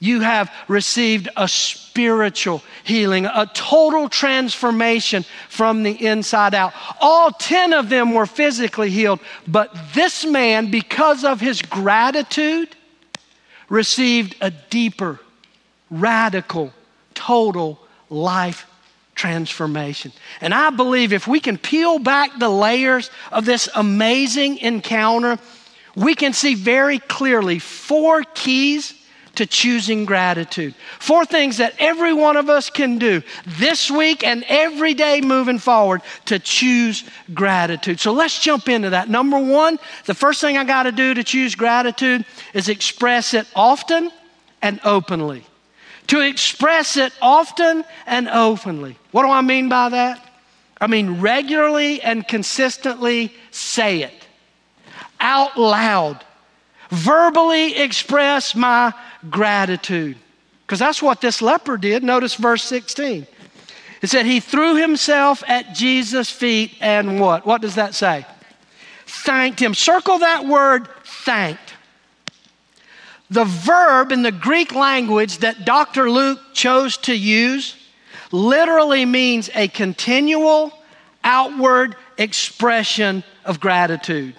You 0.00 0.20
have 0.20 0.52
received 0.68 1.28
a 1.36 1.48
spiritual 1.48 2.62
healing, 2.84 3.26
a 3.26 3.50
total 3.52 4.08
transformation 4.08 5.24
from 5.48 5.82
the 5.82 6.06
inside 6.06 6.54
out. 6.54 6.72
All 7.00 7.32
10 7.32 7.72
of 7.72 7.88
them 7.88 8.14
were 8.14 8.26
physically 8.26 8.90
healed, 8.90 9.18
but 9.48 9.76
this 9.94 10.24
man, 10.24 10.70
because 10.70 11.24
of 11.24 11.40
his 11.40 11.62
gratitude, 11.62 12.76
received 13.68 14.36
a 14.40 14.50
deeper, 14.50 15.18
radical, 15.90 16.72
total 17.14 17.80
life 18.08 18.66
transformation. 19.16 20.12
And 20.40 20.54
I 20.54 20.70
believe 20.70 21.12
if 21.12 21.26
we 21.26 21.40
can 21.40 21.58
peel 21.58 21.98
back 21.98 22.38
the 22.38 22.48
layers 22.48 23.10
of 23.32 23.44
this 23.44 23.68
amazing 23.74 24.58
encounter, 24.58 25.40
we 25.96 26.14
can 26.14 26.32
see 26.32 26.54
very 26.54 27.00
clearly 27.00 27.58
four 27.58 28.22
keys 28.22 28.94
to 29.38 29.46
choosing 29.46 30.04
gratitude. 30.04 30.74
Four 30.98 31.24
things 31.24 31.58
that 31.58 31.72
every 31.78 32.12
one 32.12 32.36
of 32.36 32.50
us 32.50 32.70
can 32.70 32.98
do 32.98 33.22
this 33.46 33.88
week 33.88 34.24
and 34.24 34.44
every 34.48 34.94
day 34.94 35.20
moving 35.20 35.60
forward 35.60 36.02
to 36.24 36.40
choose 36.40 37.04
gratitude. 37.32 38.00
So 38.00 38.12
let's 38.12 38.40
jump 38.40 38.68
into 38.68 38.90
that. 38.90 39.08
Number 39.08 39.38
one, 39.38 39.78
the 40.06 40.14
first 40.14 40.40
thing 40.40 40.58
I 40.58 40.64
got 40.64 40.82
to 40.82 40.92
do 40.92 41.14
to 41.14 41.22
choose 41.22 41.54
gratitude 41.54 42.24
is 42.52 42.68
express 42.68 43.32
it 43.32 43.46
often 43.54 44.10
and 44.60 44.80
openly. 44.82 45.44
To 46.08 46.20
express 46.20 46.96
it 46.96 47.12
often 47.22 47.84
and 48.06 48.28
openly. 48.28 48.98
What 49.12 49.22
do 49.22 49.28
I 49.28 49.42
mean 49.42 49.68
by 49.68 49.90
that? 49.90 50.24
I 50.80 50.88
mean 50.88 51.20
regularly 51.20 52.02
and 52.02 52.26
consistently 52.26 53.32
say 53.52 54.02
it 54.02 54.26
out 55.20 55.56
loud 55.56 56.24
verbally 56.90 57.76
express 57.76 58.54
my 58.54 58.92
gratitude. 59.30 60.16
Because 60.66 60.78
that's 60.78 61.02
what 61.02 61.20
this 61.20 61.40
leper 61.40 61.76
did. 61.76 62.02
Notice 62.02 62.34
verse 62.34 62.62
16. 62.64 63.26
It 64.00 64.06
said 64.10 64.26
he 64.26 64.40
threw 64.40 64.76
himself 64.76 65.42
at 65.48 65.74
Jesus' 65.74 66.30
feet 66.30 66.74
and 66.80 67.18
what? 67.18 67.46
What 67.46 67.62
does 67.62 67.74
that 67.76 67.94
say? 67.94 68.26
Thanked 69.06 69.60
him. 69.60 69.74
Circle 69.74 70.18
that 70.18 70.46
word 70.46 70.88
thanked. 71.04 71.74
The 73.30 73.44
verb 73.44 74.12
in 74.12 74.22
the 74.22 74.32
Greek 74.32 74.74
language 74.74 75.38
that 75.38 75.64
Dr. 75.64 76.10
Luke 76.10 76.38
chose 76.54 76.96
to 76.98 77.14
use 77.14 77.76
literally 78.32 79.04
means 79.04 79.50
a 79.54 79.68
continual 79.68 80.72
outward 81.24 81.96
expression 82.16 83.24
of 83.44 83.60
gratitude. 83.60 84.34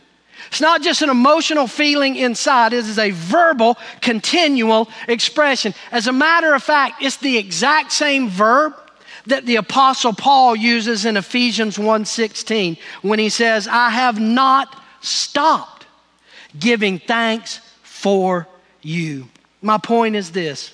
It's 0.50 0.62
not 0.62 0.82
just 0.82 1.02
an 1.02 1.10
emotional 1.10 1.68
feeling 1.68 2.16
inside, 2.16 2.74
it 2.74 2.86
is 2.86 2.98
a 2.98 3.12
verbal, 3.12 3.78
continual 4.02 4.90
expression. 5.08 5.74
As 5.92 6.08
a 6.08 6.12
matter 6.12 6.54
of 6.54 6.64
fact, 6.64 7.04
it's 7.04 7.18
the 7.18 7.38
exact 7.38 7.92
same 7.92 8.30
verb 8.30 8.74
that 9.28 9.46
the 9.46 9.58
apostle 9.58 10.14
Paul 10.14 10.56
uses 10.56 11.06
in 11.06 11.18
Ephesians 11.18 11.78
1:16 11.78 12.78
when 13.02 13.20
he 13.20 13.30
says, 13.30 13.68
"I 13.68 13.92
have 13.92 14.20
not 14.20 14.82
stopped 15.02 15.86
giving 16.58 17.00
thanks 17.00 17.60
for 17.84 18.48
you." 18.82 19.30
My 19.62 19.78
point 19.78 20.16
is 20.16 20.32
this. 20.32 20.72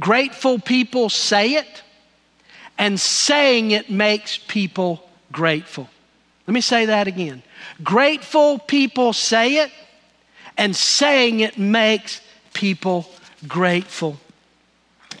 Grateful 0.00 0.58
people 0.58 1.08
say 1.08 1.54
it, 1.54 1.82
and 2.78 2.98
saying 2.98 3.70
it 3.70 3.90
makes 3.90 4.38
people 4.38 5.08
grateful. 5.30 5.88
Let 6.46 6.54
me 6.54 6.62
say 6.62 6.86
that 6.86 7.06
again. 7.06 7.42
Grateful 7.82 8.58
people 8.58 9.12
say 9.12 9.58
it, 9.58 9.70
and 10.56 10.74
saying 10.74 11.40
it 11.40 11.58
makes 11.58 12.20
people 12.52 13.10
grateful. 13.46 14.18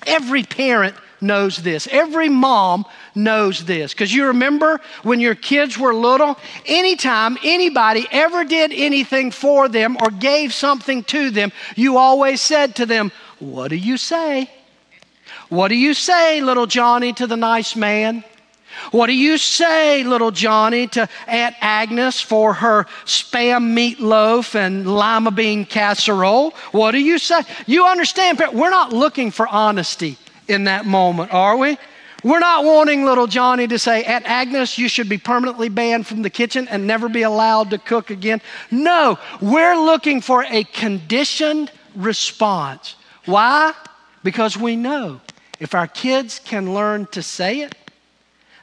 Every 0.06 0.42
parent 0.42 0.94
knows 1.20 1.58
this. 1.58 1.86
Every 1.90 2.28
mom 2.28 2.84
knows 3.14 3.64
this. 3.64 3.92
Because 3.92 4.12
you 4.12 4.26
remember 4.26 4.80
when 5.02 5.20
your 5.20 5.34
kids 5.34 5.78
were 5.78 5.94
little, 5.94 6.38
anytime 6.66 7.38
anybody 7.44 8.06
ever 8.10 8.44
did 8.44 8.72
anything 8.72 9.30
for 9.30 9.68
them 9.68 9.96
or 10.00 10.10
gave 10.10 10.52
something 10.52 11.04
to 11.04 11.30
them, 11.30 11.52
you 11.76 11.98
always 11.98 12.40
said 12.40 12.76
to 12.76 12.86
them, 12.86 13.12
What 13.38 13.68
do 13.68 13.76
you 13.76 13.96
say? 13.96 14.50
What 15.48 15.68
do 15.68 15.74
you 15.74 15.94
say, 15.94 16.40
little 16.40 16.66
Johnny, 16.66 17.12
to 17.14 17.26
the 17.26 17.36
nice 17.36 17.74
man? 17.74 18.24
What 18.90 19.06
do 19.06 19.14
you 19.14 19.38
say, 19.38 20.04
little 20.04 20.30
Johnny, 20.30 20.86
to 20.88 21.08
Aunt 21.26 21.54
Agnes 21.60 22.20
for 22.20 22.54
her 22.54 22.84
spam 23.04 23.74
meatloaf 23.74 24.54
and 24.54 24.86
lima 24.86 25.30
bean 25.30 25.64
casserole? 25.64 26.50
What 26.72 26.92
do 26.92 26.98
you 26.98 27.18
say? 27.18 27.42
You 27.66 27.86
understand, 27.86 28.42
we're 28.52 28.70
not 28.70 28.92
looking 28.92 29.30
for 29.30 29.46
honesty 29.46 30.16
in 30.48 30.64
that 30.64 30.86
moment, 30.86 31.32
are 31.32 31.56
we? 31.56 31.78
We're 32.22 32.40
not 32.40 32.64
wanting 32.64 33.04
little 33.04 33.26
Johnny 33.26 33.66
to 33.68 33.78
say, 33.78 34.04
Aunt 34.04 34.26
Agnes, 34.26 34.76
you 34.76 34.88
should 34.88 35.08
be 35.08 35.16
permanently 35.16 35.70
banned 35.70 36.06
from 36.06 36.22
the 36.22 36.28
kitchen 36.28 36.68
and 36.68 36.86
never 36.86 37.08
be 37.08 37.22
allowed 37.22 37.70
to 37.70 37.78
cook 37.78 38.10
again. 38.10 38.42
No, 38.70 39.18
we're 39.40 39.76
looking 39.76 40.20
for 40.20 40.44
a 40.44 40.64
conditioned 40.64 41.72
response. 41.94 42.96
Why? 43.24 43.72
Because 44.22 44.56
we 44.56 44.76
know 44.76 45.20
if 45.60 45.74
our 45.74 45.86
kids 45.86 46.40
can 46.44 46.74
learn 46.74 47.06
to 47.06 47.22
say 47.22 47.60
it, 47.60 47.74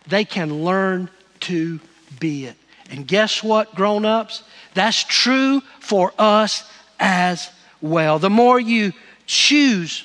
they 0.08 0.26
can 0.26 0.64
learn 0.64 1.10
to 1.42 1.80
be 2.20 2.46
it. 2.46 2.56
And 2.90 3.08
guess 3.08 3.44
what, 3.44 3.76
grown 3.76 4.06
ups? 4.06 4.44
That's 4.74 5.04
true 5.04 5.62
for 5.80 6.14
us 6.18 6.70
as 7.00 7.50
well. 7.82 8.20
The 8.20 8.30
more 8.30 8.60
you 8.60 8.94
choose 9.26 10.04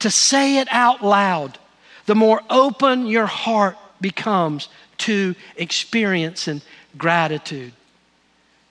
to 0.00 0.10
say 0.10 0.58
it 0.58 0.68
out 0.70 1.04
loud, 1.04 1.58
the 2.06 2.14
more 2.14 2.42
open 2.50 3.06
your 3.06 3.26
heart 3.26 3.76
becomes 4.00 4.68
to 4.98 5.34
experiencing 5.56 6.62
gratitude. 6.96 7.72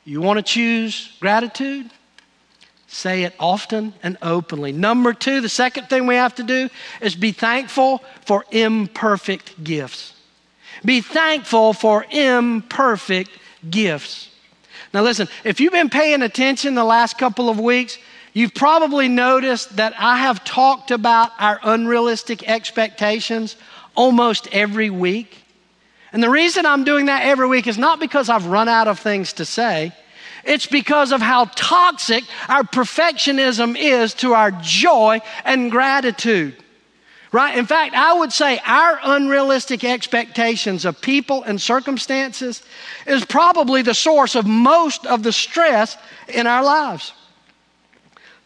You 0.03 0.21
want 0.21 0.37
to 0.37 0.43
choose 0.43 1.15
gratitude? 1.19 1.89
Say 2.91 3.21
it 3.21 3.35
often 3.39 3.93
and 4.01 4.17
openly. 4.19 4.71
Number 4.71 5.13
two, 5.13 5.41
the 5.41 5.49
second 5.49 5.89
thing 5.89 6.07
we 6.07 6.15
have 6.15 6.33
to 6.35 6.43
do 6.43 6.69
is 7.01 7.15
be 7.15 7.31
thankful 7.31 8.03
for 8.25 8.45
imperfect 8.49 9.63
gifts. 9.63 10.13
Be 10.83 10.99
thankful 10.99 11.73
for 11.73 12.03
imperfect 12.09 13.29
gifts. 13.69 14.29
Now, 14.91 15.03
listen, 15.03 15.27
if 15.43 15.59
you've 15.59 15.71
been 15.71 15.91
paying 15.91 16.23
attention 16.23 16.73
the 16.73 16.83
last 16.83 17.19
couple 17.19 17.47
of 17.47 17.59
weeks, 17.59 17.99
you've 18.33 18.55
probably 18.55 19.07
noticed 19.07 19.75
that 19.75 19.93
I 19.99 20.17
have 20.17 20.43
talked 20.43 20.89
about 20.89 21.31
our 21.37 21.59
unrealistic 21.61 22.49
expectations 22.49 23.55
almost 23.93 24.47
every 24.51 24.89
week. 24.89 25.43
And 26.11 26.23
the 26.23 26.29
reason 26.29 26.65
I'm 26.65 26.85
doing 26.85 27.05
that 27.05 27.21
every 27.21 27.47
week 27.47 27.67
is 27.67 27.77
not 27.77 27.99
because 27.99 28.29
I've 28.29 28.47
run 28.47 28.67
out 28.67 28.87
of 28.87 28.97
things 28.97 29.33
to 29.33 29.45
say. 29.45 29.93
It's 30.43 30.65
because 30.65 31.11
of 31.11 31.21
how 31.21 31.45
toxic 31.55 32.23
our 32.47 32.63
perfectionism 32.63 33.77
is 33.77 34.13
to 34.15 34.33
our 34.33 34.51
joy 34.51 35.21
and 35.45 35.71
gratitude. 35.71 36.55
Right? 37.31 37.57
In 37.57 37.67
fact, 37.67 37.93
I 37.93 38.13
would 38.13 38.33
say 38.33 38.59
our 38.65 38.99
unrealistic 39.03 39.83
expectations 39.83 40.83
of 40.83 40.99
people 40.99 41.43
and 41.43 41.61
circumstances 41.61 42.63
is 43.05 43.23
probably 43.23 43.83
the 43.83 43.93
source 43.93 44.33
of 44.35 44.47
most 44.47 45.05
of 45.05 45.21
the 45.21 45.31
stress 45.31 45.95
in 46.27 46.47
our 46.47 46.63
lives. 46.63 47.13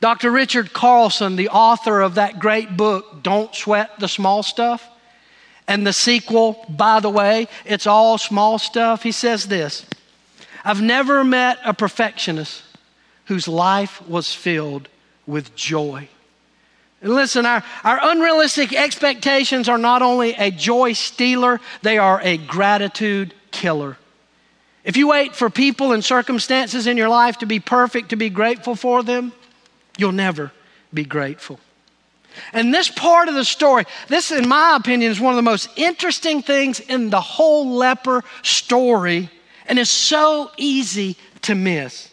Dr. 0.02 0.32
Richard 0.32 0.74
Carlson, 0.74 1.38
the 1.38 1.48
author 1.48 2.02
of 2.02 2.16
that 2.16 2.40
great 2.40 2.76
book, 2.76 3.24
Don't 3.24 3.56
Sweat 3.56 3.90
the 4.00 4.10
Small 4.10 4.44
Stuff, 4.44 4.86
and 5.66 5.88
the 5.88 5.94
sequel, 5.94 6.66
by 6.68 7.00
the 7.00 7.10
way, 7.10 7.48
it's 7.64 7.88
all 7.88 8.18
small 8.18 8.60
stuff, 8.60 9.02
he 9.02 9.14
says 9.14 9.46
this 9.46 9.86
I've 10.64 10.82
never 10.82 11.24
met 11.24 11.60
a 11.66 11.74
perfectionist 11.74 12.64
whose 13.26 13.48
life 13.48 14.06
was 14.08 14.34
filled 14.34 14.90
with 15.26 15.56
joy. 15.56 16.08
And 17.02 17.14
listen, 17.14 17.46
our, 17.46 17.64
our 17.84 18.00
unrealistic 18.02 18.74
expectations 18.74 19.68
are 19.68 19.78
not 19.78 20.02
only 20.02 20.34
a 20.34 20.52
joy 20.52 20.94
stealer, 20.94 21.60
they 21.82 21.98
are 21.98 22.22
a 22.22 22.38
gratitude 22.38 23.34
killer. 23.52 23.98
If 24.84 24.98
you 24.98 25.10
wait 25.10 25.36
for 25.36 25.50
people 25.50 25.92
and 25.92 26.04
circumstances 26.04 26.88
in 26.88 26.98
your 26.98 27.10
life 27.10 27.38
to 27.40 27.46
be 27.46 27.60
perfect, 27.60 28.10
to 28.10 28.16
be 28.16 28.30
grateful 28.30 28.76
for 28.76 29.04
them, 29.04 29.34
you'll 29.98 30.12
never 30.12 30.52
be 30.94 31.04
grateful. 31.04 31.60
And 32.52 32.74
this 32.74 32.90
part 32.90 33.28
of 33.28 33.36
the 33.36 33.46
story, 33.46 33.86
this, 34.08 34.32
in 34.32 34.48
my 34.48 34.76
opinion, 34.76 35.12
is 35.12 35.20
one 35.20 35.34
of 35.34 35.38
the 35.38 35.42
most 35.42 35.70
interesting 35.76 36.42
things 36.42 36.80
in 36.80 37.10
the 37.10 37.22
whole 37.22 37.76
leper 37.76 38.24
story, 38.42 39.30
and 39.68 39.80
is 39.80 39.90
so 39.90 40.52
easy 40.58 41.18
to 41.44 41.56
miss. 41.56 42.10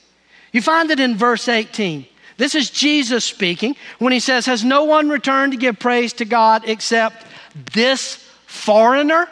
You 0.52 0.62
find 0.62 0.90
it 0.90 1.00
in 1.00 1.16
verse 1.16 1.48
18. 1.48 2.06
This 2.36 2.54
is 2.54 2.70
Jesus 2.70 3.24
speaking 3.24 3.76
when 3.98 4.12
he 4.12 4.20
says, 4.20 4.46
Has 4.46 4.64
no 4.64 4.84
one 4.84 5.08
returned 5.08 5.52
to 5.52 5.58
give 5.58 5.78
praise 5.78 6.12
to 6.14 6.24
God 6.24 6.62
except 6.66 7.26
this 7.72 8.16
foreigner? 8.46 9.28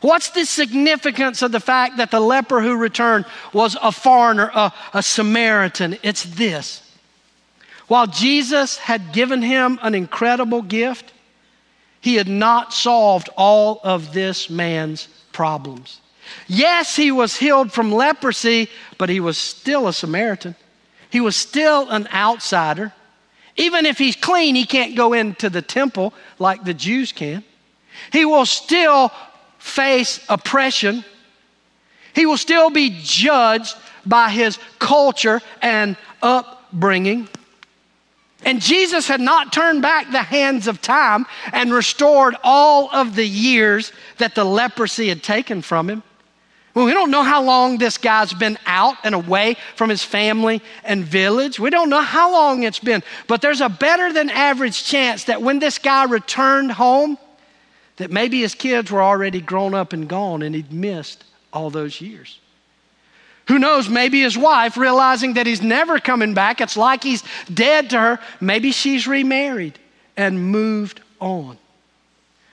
What's 0.00 0.30
the 0.30 0.44
significance 0.44 1.42
of 1.42 1.52
the 1.52 1.60
fact 1.60 1.96
that 1.98 2.10
the 2.10 2.20
leper 2.20 2.60
who 2.60 2.76
returned 2.76 3.26
was 3.52 3.76
a 3.82 3.92
foreigner, 3.92 4.50
a, 4.54 4.72
a 4.94 5.02
Samaritan? 5.02 5.98
It's 6.02 6.22
this. 6.22 6.82
While 7.88 8.06
Jesus 8.06 8.78
had 8.78 9.12
given 9.12 9.42
him 9.42 9.78
an 9.82 9.94
incredible 9.94 10.62
gift, 10.62 11.12
he 12.00 12.16
had 12.16 12.28
not 12.28 12.72
solved 12.72 13.28
all 13.36 13.80
of 13.84 14.12
this 14.12 14.50
man's 14.50 15.08
problems. 15.32 16.00
Yes, 16.46 16.96
he 16.96 17.10
was 17.10 17.36
healed 17.36 17.72
from 17.72 17.92
leprosy, 17.92 18.68
but 18.98 19.08
he 19.08 19.20
was 19.20 19.38
still 19.38 19.88
a 19.88 19.92
Samaritan. 19.92 20.54
He 21.10 21.20
was 21.20 21.36
still 21.36 21.88
an 21.90 22.08
outsider. 22.12 22.92
Even 23.56 23.86
if 23.86 23.98
he's 23.98 24.16
clean, 24.16 24.54
he 24.54 24.66
can't 24.66 24.96
go 24.96 25.12
into 25.12 25.48
the 25.48 25.62
temple 25.62 26.12
like 26.38 26.64
the 26.64 26.74
Jews 26.74 27.12
can. 27.12 27.42
He 28.12 28.24
will 28.24 28.46
still 28.46 29.10
face 29.58 30.20
oppression. 30.28 31.04
He 32.14 32.26
will 32.26 32.36
still 32.36 32.70
be 32.70 32.98
judged 33.02 33.76
by 34.04 34.30
his 34.30 34.58
culture 34.78 35.40
and 35.62 35.96
upbringing. 36.22 37.28
And 38.44 38.60
Jesus 38.60 39.08
had 39.08 39.20
not 39.20 39.52
turned 39.52 39.82
back 39.82 40.10
the 40.10 40.22
hands 40.22 40.68
of 40.68 40.80
time 40.80 41.26
and 41.52 41.72
restored 41.72 42.36
all 42.44 42.90
of 42.94 43.16
the 43.16 43.26
years 43.26 43.92
that 44.18 44.34
the 44.34 44.44
leprosy 44.44 45.08
had 45.08 45.22
taken 45.22 45.62
from 45.62 45.90
him. 45.90 46.02
Well, 46.76 46.84
we 46.84 46.92
don't 46.92 47.10
know 47.10 47.22
how 47.22 47.42
long 47.42 47.78
this 47.78 47.96
guy's 47.96 48.34
been 48.34 48.58
out 48.66 48.96
and 49.02 49.14
away 49.14 49.56
from 49.76 49.88
his 49.88 50.04
family 50.04 50.60
and 50.84 51.02
village. 51.02 51.58
We 51.58 51.70
don't 51.70 51.88
know 51.88 52.02
how 52.02 52.30
long 52.30 52.64
it's 52.64 52.80
been, 52.80 53.02
but 53.26 53.40
there's 53.40 53.62
a 53.62 53.70
better 53.70 54.12
than 54.12 54.28
average 54.28 54.84
chance 54.84 55.24
that 55.24 55.40
when 55.40 55.58
this 55.58 55.78
guy 55.78 56.04
returned 56.04 56.72
home, 56.72 57.16
that 57.96 58.10
maybe 58.10 58.42
his 58.42 58.54
kids 58.54 58.90
were 58.90 59.00
already 59.02 59.40
grown 59.40 59.72
up 59.72 59.94
and 59.94 60.06
gone 60.06 60.42
and 60.42 60.54
he'd 60.54 60.70
missed 60.70 61.24
all 61.50 61.70
those 61.70 61.98
years. 62.02 62.40
Who 63.48 63.58
knows, 63.58 63.88
maybe 63.88 64.20
his 64.20 64.36
wife, 64.36 64.76
realizing 64.76 65.32
that 65.34 65.46
he's 65.46 65.62
never 65.62 65.98
coming 65.98 66.34
back, 66.34 66.60
it's 66.60 66.76
like 66.76 67.02
he's 67.02 67.24
dead 67.54 67.88
to 67.88 67.98
her, 67.98 68.18
maybe 68.38 68.70
she's 68.70 69.06
remarried 69.06 69.78
and 70.14 70.50
moved 70.52 71.00
on. 71.20 71.56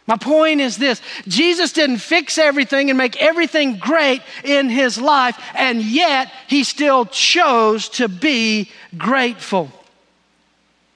My 0.06 0.18
point 0.18 0.60
is 0.60 0.78
this 0.78 1.02
Jesus 1.28 1.72
didn't 1.72 1.98
fix 1.98 2.38
everything 2.38 2.90
and 2.90 2.98
make 2.98 3.22
everything 3.22 3.78
great 3.78 4.22
in 4.44 4.70
his 4.70 5.00
life, 5.00 5.40
and 5.56 5.82
yet 5.82 6.32
he 6.48 6.64
still 6.64 7.06
chose 7.06 7.90
to 7.90 8.08
be 8.08 8.70
grateful. 8.98 9.72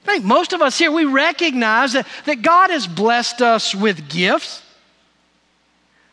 I 0.03 0.13
think 0.13 0.25
most 0.25 0.53
of 0.53 0.61
us 0.61 0.77
here, 0.77 0.91
we 0.91 1.05
recognize 1.05 1.93
that, 1.93 2.07
that 2.25 2.41
God 2.41 2.69
has 2.69 2.87
blessed 2.87 3.41
us 3.41 3.75
with 3.75 4.09
gifts, 4.09 4.61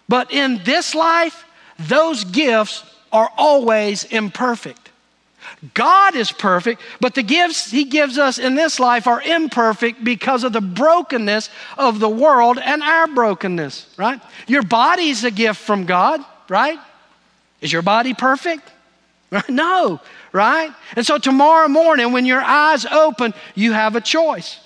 but 0.09 0.33
in 0.33 0.63
this 0.65 0.95
life, 0.95 1.45
those 1.79 2.25
gifts 2.25 2.85
are 3.13 3.31
always 3.37 4.05
imperfect. 4.05 4.84
God 5.73 6.15
is 6.15 6.33
perfect, 6.33 6.81
but 7.01 7.15
the 7.15 7.23
gifts 7.23 7.71
He 7.71 7.85
gives 7.85 8.19
us 8.19 8.39
in 8.39 8.55
this 8.55 8.79
life 8.79 9.07
are 9.07 9.23
imperfect 9.23 10.05
because 10.05 10.45
of 10.45 10.53
the 10.53 10.61
brokenness 10.61 11.51
of 11.79 12.01
the 12.01 12.09
world 12.09 12.59
and 12.59 12.83
our 12.83 13.07
brokenness, 13.07 13.95
right? 13.97 14.21
Your 14.47 14.63
body's 14.63 15.25
a 15.25 15.31
gift 15.31 15.61
from 15.61 15.87
God, 15.87 16.25
right? 16.49 16.79
Is 17.61 17.73
your 17.73 17.83
body 17.83 18.15
perfect? 18.15 18.71
No, 19.49 20.01
right? 20.33 20.71
And 20.95 21.05
so 21.05 21.19
tomorrow 21.19 21.67
morning, 21.67 22.13
when 22.13 22.25
your 22.25 22.41
eyes 22.41 22.87
open, 22.87 23.35
you 23.57 23.73
have 23.73 23.97
a 23.97 24.01
choice. 24.01 24.61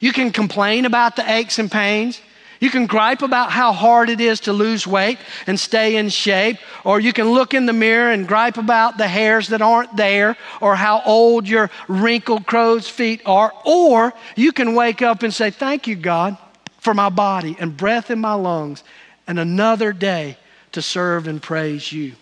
You 0.00 0.12
can 0.12 0.32
complain 0.32 0.84
about 0.84 1.16
the 1.16 1.30
aches 1.30 1.58
and 1.58 1.70
pains. 1.70 2.20
You 2.60 2.70
can 2.70 2.86
gripe 2.86 3.22
about 3.22 3.50
how 3.50 3.72
hard 3.72 4.08
it 4.08 4.20
is 4.20 4.40
to 4.40 4.52
lose 4.52 4.86
weight 4.86 5.18
and 5.46 5.58
stay 5.58 5.96
in 5.96 6.08
shape, 6.08 6.58
or 6.84 7.00
you 7.00 7.12
can 7.12 7.30
look 7.30 7.54
in 7.54 7.66
the 7.66 7.72
mirror 7.72 8.10
and 8.10 8.26
gripe 8.26 8.56
about 8.56 8.96
the 8.96 9.08
hairs 9.08 9.48
that 9.48 9.62
aren't 9.62 9.96
there, 9.96 10.36
or 10.60 10.74
how 10.76 11.02
old 11.04 11.48
your 11.48 11.70
wrinkled 11.88 12.46
crow's 12.46 12.88
feet 12.88 13.20
are, 13.26 13.52
or 13.64 14.14
you 14.36 14.52
can 14.52 14.74
wake 14.74 15.02
up 15.02 15.22
and 15.22 15.32
say, 15.32 15.50
Thank 15.50 15.86
you, 15.86 15.96
God, 15.96 16.36
for 16.78 16.94
my 16.94 17.08
body 17.08 17.56
and 17.58 17.76
breath 17.76 18.10
in 18.10 18.20
my 18.20 18.34
lungs 18.34 18.82
and 19.26 19.38
another 19.38 19.92
day 19.92 20.38
to 20.72 20.80
serve 20.80 21.26
and 21.26 21.42
praise 21.42 21.92
you. 21.92 22.12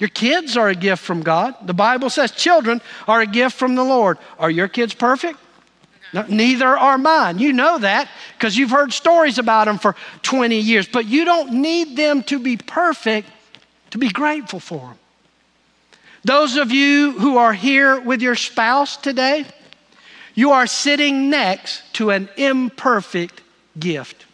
Your 0.00 0.08
kids 0.08 0.56
are 0.56 0.68
a 0.68 0.74
gift 0.74 1.02
from 1.02 1.22
God. 1.22 1.54
The 1.64 1.74
Bible 1.74 2.10
says 2.10 2.32
children 2.32 2.80
are 3.06 3.20
a 3.20 3.26
gift 3.26 3.56
from 3.56 3.76
the 3.76 3.84
Lord. 3.84 4.18
Are 4.38 4.50
your 4.50 4.68
kids 4.68 4.94
perfect? 4.94 5.38
Neither 6.12 6.66
are 6.66 6.98
mine. 6.98 7.38
You 7.38 7.52
know 7.52 7.78
that 7.78 8.08
because 8.36 8.56
you've 8.56 8.70
heard 8.70 8.92
stories 8.92 9.38
about 9.38 9.64
them 9.64 9.78
for 9.78 9.96
20 10.22 10.58
years. 10.58 10.86
But 10.86 11.06
you 11.06 11.24
don't 11.24 11.62
need 11.62 11.96
them 11.96 12.22
to 12.24 12.38
be 12.38 12.56
perfect 12.56 13.28
to 13.90 13.98
be 13.98 14.08
grateful 14.08 14.60
for 14.60 14.80
them. 14.80 14.98
Those 16.24 16.56
of 16.56 16.70
you 16.70 17.12
who 17.12 17.36
are 17.36 17.52
here 17.52 18.00
with 18.00 18.22
your 18.22 18.36
spouse 18.36 18.96
today, 18.96 19.44
you 20.34 20.52
are 20.52 20.66
sitting 20.66 21.30
next 21.30 21.82
to 21.94 22.10
an 22.10 22.28
imperfect 22.36 23.42
gift. 23.78 24.26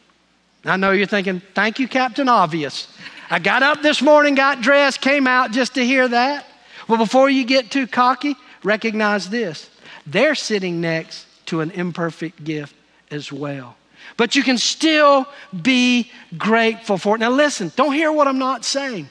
I 0.65 0.77
know 0.77 0.91
you're 0.91 1.07
thinking, 1.07 1.41
thank 1.55 1.79
you, 1.79 1.89
Captain 1.89 2.29
Obvious. 2.29 2.89
I 3.31 3.39
got 3.39 3.63
up 3.63 3.83
this 3.83 4.03
morning, 4.03 4.35
got 4.35 4.61
dressed, 4.61 5.01
came 5.01 5.27
out 5.27 5.53
just 5.53 5.75
to 5.75 5.85
hear 5.85 6.09
that. 6.09 6.47
Well, 6.89 6.99
before 6.99 7.31
you 7.31 7.45
get 7.45 7.71
too 7.71 7.87
cocky, 7.87 8.37
recognize 8.63 9.31
this. 9.31 9.71
They're 10.07 10.35
sitting 10.35 10.81
next 10.81 11.28
to 11.49 11.61
an 11.61 11.71
imperfect 11.73 12.45
gift 12.45 12.75
as 13.11 13.33
well. 13.33 13.77
But 14.17 14.37
you 14.37 14.43
can 14.43 14.59
still 14.59 15.27
be 15.63 16.11
grateful 16.37 16.99
for 16.99 17.17
it. 17.17 17.19
Now, 17.19 17.31
listen, 17.31 17.73
don't 17.77 17.93
hear 17.93 18.13
what 18.13 18.29
I'm 18.29 18.39
not 18.39 18.65
saying. 18.65 19.09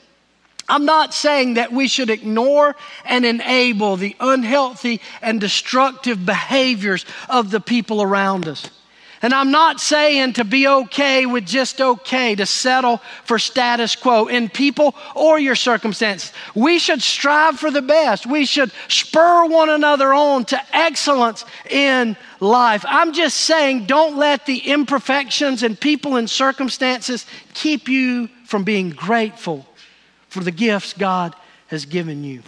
I'm 0.69 0.85
not 0.85 1.13
saying 1.13 1.55
that 1.55 1.71
we 1.71 1.87
should 1.87 2.09
ignore 2.09 2.75
and 3.05 3.25
enable 3.25 3.95
the 3.95 4.15
unhealthy 4.19 5.01
and 5.21 5.39
destructive 5.39 6.25
behaviors 6.25 7.05
of 7.29 7.51
the 7.51 7.61
people 7.61 8.01
around 8.01 8.47
us. 8.47 8.69
And 9.21 9.33
I'm 9.33 9.49
not 9.49 9.79
saying 9.79 10.33
to 10.33 10.43
be 10.43 10.67
okay 10.67 11.25
with 11.25 11.45
just 11.45 11.81
okay, 11.81 12.35
to 12.35 12.45
settle 12.45 13.01
for 13.23 13.39
status 13.39 13.95
quo 13.95 14.27
in 14.27 14.47
people 14.47 14.95
or 15.15 15.39
your 15.39 15.55
circumstances. 15.55 16.31
We 16.53 16.77
should 16.77 17.01
strive 17.01 17.59
for 17.59 17.71
the 17.71 17.81
best. 17.81 18.27
We 18.27 18.45
should 18.45 18.71
spur 18.89 19.45
one 19.45 19.69
another 19.69 20.13
on 20.13 20.45
to 20.45 20.61
excellence 20.75 21.45
in 21.69 22.15
life. 22.39 22.85
I'm 22.87 23.13
just 23.13 23.37
saying 23.37 23.87
don't 23.87 24.17
let 24.17 24.45
the 24.45 24.59
imperfections 24.59 25.63
and 25.63 25.79
people 25.79 26.15
and 26.15 26.29
circumstances 26.29 27.25
keep 27.55 27.89
you 27.89 28.29
from 28.45 28.63
being 28.63 28.91
grateful 28.91 29.65
for 30.29 30.43
the 30.43 30.51
gifts 30.51 30.93
God 30.93 31.35
has 31.67 31.85
given 31.85 32.23
you. 32.23 32.43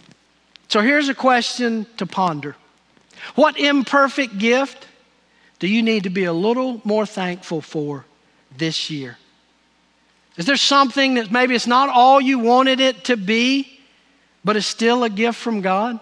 So 0.68 0.82
here's 0.82 1.10
a 1.10 1.16
question 1.16 1.88
to 1.98 2.06
ponder 2.06 2.56
What 3.34 3.60
imperfect 3.60 4.38
gift? 4.38 4.86
Do 5.60 5.68
you 5.68 5.84
need 5.84 6.04
to 6.04 6.10
be 6.10 6.24
a 6.24 6.34
little 6.34 6.82
more 6.84 7.06
thankful 7.06 7.62
for 7.62 8.06
this 8.58 8.90
year? 8.90 9.18
Is 10.38 10.46
there 10.46 10.56
something 10.56 11.16
that 11.16 11.32
maybe 11.32 11.54
it's 11.54 11.68
not 11.68 11.90
all 11.90 12.22
you 12.22 12.40
wanted 12.40 12.80
it 12.80 13.04
to 13.06 13.18
be, 13.18 13.80
but 14.46 14.56
it's 14.56 14.66
still 14.66 15.04
a 15.04 15.10
gift 15.10 15.38
from 15.38 15.62
God? 15.62 16.00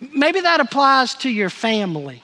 Maybe 0.00 0.40
that 0.40 0.60
applies 0.60 1.14
to 1.16 1.28
your 1.28 1.50
family. 1.50 2.22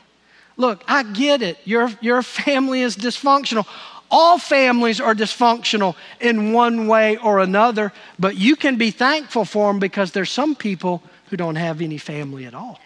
Look, 0.57 0.83
I 0.87 1.03
get 1.03 1.43
it. 1.43 1.59
Your, 1.65 1.91
your 2.01 2.23
family 2.23 2.83
is 2.83 2.97
dysfunctional. 2.97 3.67
All 4.11 4.39
families 4.39 5.01
are 5.01 5.15
dysfunctional 5.15 5.97
in 6.21 6.53
one 6.53 6.87
way 6.87 7.17
or 7.17 7.41
another, 7.41 7.93
but 8.19 8.37
you 8.37 8.57
can 8.57 8.77
be 8.77 8.91
thankful 8.91 9.45
for 9.45 9.71
them 9.71 9.81
because 9.81 10.13
there's 10.13 10.31
some 10.31 10.55
people 10.55 11.03
who 11.31 11.37
don't 11.37 11.57
have 11.57 11.81
any 11.81 11.99
family 11.99 12.47
at 12.47 12.55
all. 12.55 12.81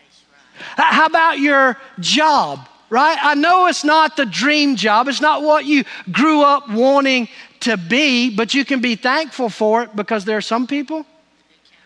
How 0.76 1.06
about 1.06 1.38
your 1.38 1.78
job? 2.00 2.68
Right? 2.92 3.16
I 3.22 3.34
know 3.34 3.68
it's 3.68 3.84
not 3.84 4.18
the 4.18 4.26
dream 4.26 4.76
job, 4.76 5.08
it's 5.08 5.22
not 5.22 5.42
what 5.42 5.64
you 5.64 5.84
grew 6.12 6.42
up 6.42 6.68
wanting 6.68 7.26
to 7.60 7.78
be, 7.78 8.28
but 8.28 8.52
you 8.52 8.66
can 8.66 8.82
be 8.82 8.96
thankful 8.96 9.48
for 9.48 9.84
it 9.84 9.96
because 9.96 10.26
there 10.26 10.36
are 10.36 10.42
some 10.42 10.66
people 10.66 11.06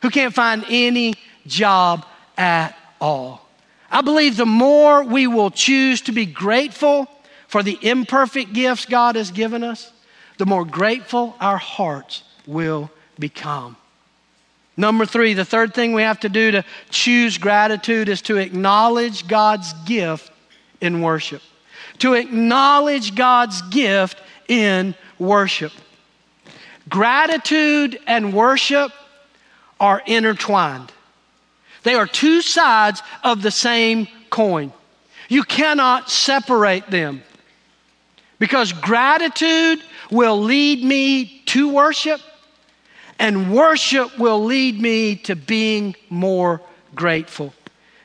who 0.03 0.11
can't 0.11 0.35
find 0.35 0.65
any 0.69 1.15
job 1.47 2.05
at 2.37 2.77
all. 3.01 3.47
I 3.89 4.03
believe 4.03 4.37
the 4.37 4.47
more 4.47 5.05
we 5.05 5.29
will 5.29 5.53
choose 5.53 6.01
to 6.03 6.13
be 6.13 6.27
grateful 6.27 7.07
for 7.47 7.63
the 7.63 7.79
imperfect 7.83 8.53
gifts 8.53 8.85
God 8.85 9.15
has 9.15 9.31
given 9.31 9.63
us, 9.63 9.93
the 10.39 10.47
more 10.47 10.65
grateful 10.65 11.37
our 11.39 11.57
hearts 11.57 12.25
will 12.49 12.91
become. 13.17 13.77
Number 14.77 15.07
three, 15.07 15.35
the 15.35 15.45
third 15.45 15.73
thing 15.73 15.93
we 15.93 16.03
have 16.03 16.19
to 16.21 16.29
do 16.29 16.51
to 16.51 16.65
choose 16.91 17.39
gratitude 17.39 18.09
is 18.09 18.23
to 18.23 18.39
acknowledge 18.39 19.29
God's 19.29 19.73
gift 19.85 20.33
in 20.81 21.01
worship. 21.03 21.43
To 21.99 22.15
acknowledge 22.15 23.15
God's 23.15 23.63
gift 23.63 24.21
in 24.49 24.95
worship. 25.19 25.73
Gratitude 26.89 27.99
and 28.07 28.33
worship 28.33 28.93
are 29.81 30.03
intertwined. 30.07 30.93
They 31.83 31.95
are 31.95 32.07
two 32.07 32.43
sides 32.43 33.03
of 33.23 33.43
the 33.43 33.51
same 33.51 34.09
coin. 34.31 34.73
You 35.29 35.43
cannot 35.43 36.11
separate 36.11 36.91
them 36.91 37.23
because 38.39 38.73
gratitude 38.73 39.83
will 40.11 40.41
lead 40.41 40.85
me 40.85 41.43
to 41.47 41.73
worship, 41.73 42.21
and 43.19 43.53
worship 43.55 44.19
will 44.19 44.45
lead 44.45 44.81
me 44.81 45.17
to 45.17 45.35
being 45.35 45.97
more 46.11 46.61
grateful. 46.95 47.55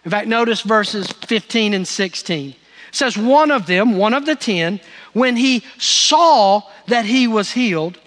In 0.05 0.11
fact, 0.11 0.27
notice 0.27 0.61
verses 0.61 1.11
15 1.11 1.73
and 1.73 1.87
16. 1.87 2.55
Says, 2.91 3.17
One 3.17 3.51
of 3.51 3.65
them, 3.65 3.97
one 3.97 4.13
of 4.13 4.25
the 4.25 4.35
ten, 4.35 4.79
when 5.13 5.35
he 5.35 5.63
saw 5.77 6.61
that 6.87 7.05
he 7.05 7.27
was 7.27 7.51
healed, 7.51 7.97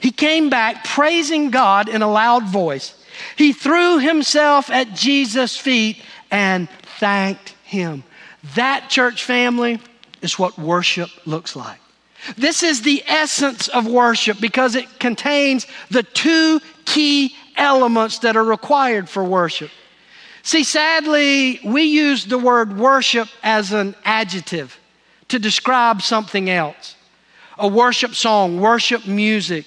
he 0.00 0.10
came 0.10 0.50
back 0.50 0.84
praising 0.84 1.50
God 1.50 1.88
in 1.88 2.02
a 2.02 2.10
loud 2.10 2.44
voice. 2.44 2.94
He 3.36 3.52
threw 3.52 3.98
himself 3.98 4.70
at 4.70 4.94
Jesus' 4.94 5.56
feet 5.56 6.02
and 6.30 6.68
thanked 6.98 7.54
him. 7.64 8.04
That 8.54 8.90
church 8.90 9.24
family 9.24 9.80
is 10.20 10.38
what 10.38 10.58
worship 10.58 11.10
looks 11.26 11.56
like. 11.56 11.78
This 12.36 12.62
is 12.62 12.82
the 12.82 13.02
essence 13.06 13.68
of 13.68 13.86
worship 13.86 14.40
because 14.40 14.74
it 14.74 14.98
contains 14.98 15.66
the 15.90 16.02
two 16.02 16.60
key 16.84 17.34
elements 17.56 18.18
that 18.20 18.36
are 18.36 18.44
required 18.44 19.08
for 19.08 19.22
worship. 19.22 19.70
See, 20.44 20.62
sadly, 20.62 21.58
we 21.64 21.84
use 21.84 22.26
the 22.26 22.36
word 22.38 22.76
worship 22.76 23.28
as 23.42 23.72
an 23.72 23.94
adjective 24.04 24.78
to 25.28 25.38
describe 25.38 26.02
something 26.02 26.50
else 26.50 26.96
a 27.56 27.66
worship 27.66 28.14
song, 28.14 28.60
worship 28.60 29.06
music, 29.06 29.64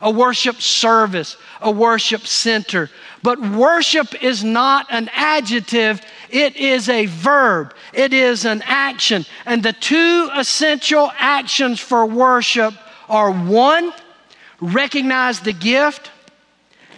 a 0.00 0.10
worship 0.10 0.60
service, 0.60 1.36
a 1.60 1.70
worship 1.70 2.26
center. 2.26 2.90
But 3.22 3.40
worship 3.40 4.22
is 4.22 4.44
not 4.44 4.86
an 4.90 5.10
adjective, 5.14 6.00
it 6.28 6.56
is 6.56 6.88
a 6.88 7.06
verb, 7.06 7.74
it 7.92 8.12
is 8.12 8.44
an 8.44 8.62
action. 8.66 9.26
And 9.46 9.62
the 9.62 9.72
two 9.72 10.30
essential 10.36 11.10
actions 11.18 11.80
for 11.80 12.06
worship 12.06 12.74
are 13.08 13.32
one, 13.32 13.92
recognize 14.60 15.40
the 15.40 15.54
gift, 15.54 16.10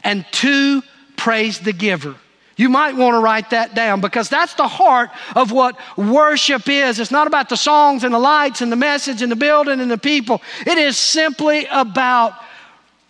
and 0.05 0.27
two, 0.33 0.83
praise 1.17 1.61
the 1.61 1.73
giver. 1.73 2.17
You 2.57 2.69
might 2.69 2.95
want 2.97 3.15
to 3.15 3.21
write 3.21 3.51
that 3.51 3.75
down 3.75 4.01
because 4.01 4.29
that's 4.29 4.55
the 4.55 4.69
heart 4.69 5.11
of 5.35 5.53
what 5.53 5.77
worship 5.97 6.69
is. 6.69 7.01
It's 7.01 7.11
not 7.11 7.27
about 7.27 7.49
the 7.49 7.57
songs 7.57 8.05
and 8.05 8.13
the 8.13 8.19
lights 8.19 8.61
and 8.61 8.71
the 8.71 8.77
message 8.77 9.23
and 9.23 9.33
the 9.33 9.37
building 9.37 9.81
and 9.81 9.91
the 9.91 9.99
people. 9.99 10.43
It 10.67 10.79
is 10.79 10.97
simply 10.97 11.67
about 11.71 12.35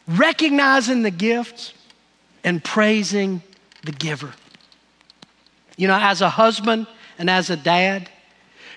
recognizing 0.07 1.03
the 1.03 1.11
gifts 1.11 1.75
and 2.45 2.63
praising 2.63 3.43
the 3.85 3.93
giver. 3.93 4.33
You 5.77 5.89
know, 5.89 5.99
as 6.01 6.21
a 6.21 6.29
husband 6.29 6.87
and 7.19 7.29
as 7.29 7.51
a 7.51 7.57
dad, 7.57 8.09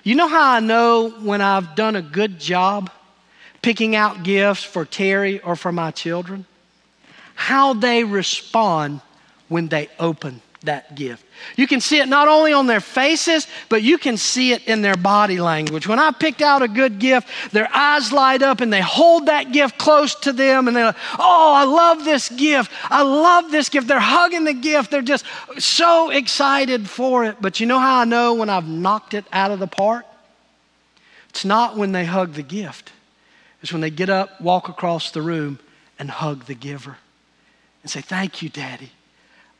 you 0.02 0.14
know 0.14 0.28
how 0.28 0.52
I 0.52 0.60
know 0.60 1.10
when 1.10 1.40
I've 1.40 1.74
done 1.74 1.96
a 1.96 2.02
good 2.02 2.38
job 2.38 2.90
picking 3.62 3.96
out 3.96 4.22
gifts 4.22 4.62
for 4.62 4.84
Terry 4.84 5.40
or 5.40 5.56
for 5.56 5.72
my 5.72 5.90
children? 5.90 6.46
How 7.34 7.74
they 7.74 8.04
respond 8.04 9.00
when 9.48 9.68
they 9.68 9.88
open 9.98 10.42
that 10.66 10.94
gift. 10.94 11.24
You 11.56 11.66
can 11.66 11.80
see 11.80 11.98
it 11.98 12.08
not 12.08 12.28
only 12.28 12.52
on 12.52 12.66
their 12.66 12.80
faces, 12.80 13.46
but 13.68 13.82
you 13.82 13.98
can 13.98 14.16
see 14.16 14.52
it 14.52 14.66
in 14.68 14.82
their 14.82 14.96
body 14.96 15.40
language. 15.40 15.88
When 15.88 15.98
I 15.98 16.10
picked 16.10 16.42
out 16.42 16.62
a 16.62 16.68
good 16.68 16.98
gift, 16.98 17.28
their 17.52 17.68
eyes 17.74 18.12
light 18.12 18.42
up 18.42 18.60
and 18.60 18.72
they 18.72 18.80
hold 18.80 19.26
that 19.26 19.52
gift 19.52 19.78
close 19.78 20.14
to 20.20 20.32
them 20.32 20.68
and 20.68 20.76
they're 20.76 20.86
like, 20.86 20.96
oh, 21.18 21.52
I 21.54 21.64
love 21.64 22.04
this 22.04 22.28
gift. 22.28 22.70
I 22.84 23.02
love 23.02 23.50
this 23.50 23.68
gift. 23.68 23.88
They're 23.88 23.98
hugging 23.98 24.44
the 24.44 24.54
gift. 24.54 24.90
They're 24.90 25.02
just 25.02 25.24
so 25.58 26.10
excited 26.10 26.88
for 26.88 27.24
it. 27.24 27.36
But 27.40 27.60
you 27.60 27.66
know 27.66 27.78
how 27.78 28.00
I 28.00 28.04
know 28.04 28.34
when 28.34 28.50
I've 28.50 28.68
knocked 28.68 29.14
it 29.14 29.24
out 29.32 29.50
of 29.50 29.58
the 29.58 29.66
park? 29.66 30.04
It's 31.30 31.44
not 31.44 31.76
when 31.76 31.92
they 31.92 32.06
hug 32.06 32.32
the 32.32 32.42
gift, 32.42 32.92
it's 33.62 33.70
when 33.70 33.82
they 33.82 33.90
get 33.90 34.08
up, 34.08 34.40
walk 34.40 34.68
across 34.70 35.10
the 35.10 35.20
room, 35.20 35.58
and 35.98 36.10
hug 36.10 36.46
the 36.46 36.54
giver 36.54 36.96
and 37.82 37.90
say, 37.90 38.00
Thank 38.00 38.42
you, 38.42 38.48
Daddy. 38.48 38.90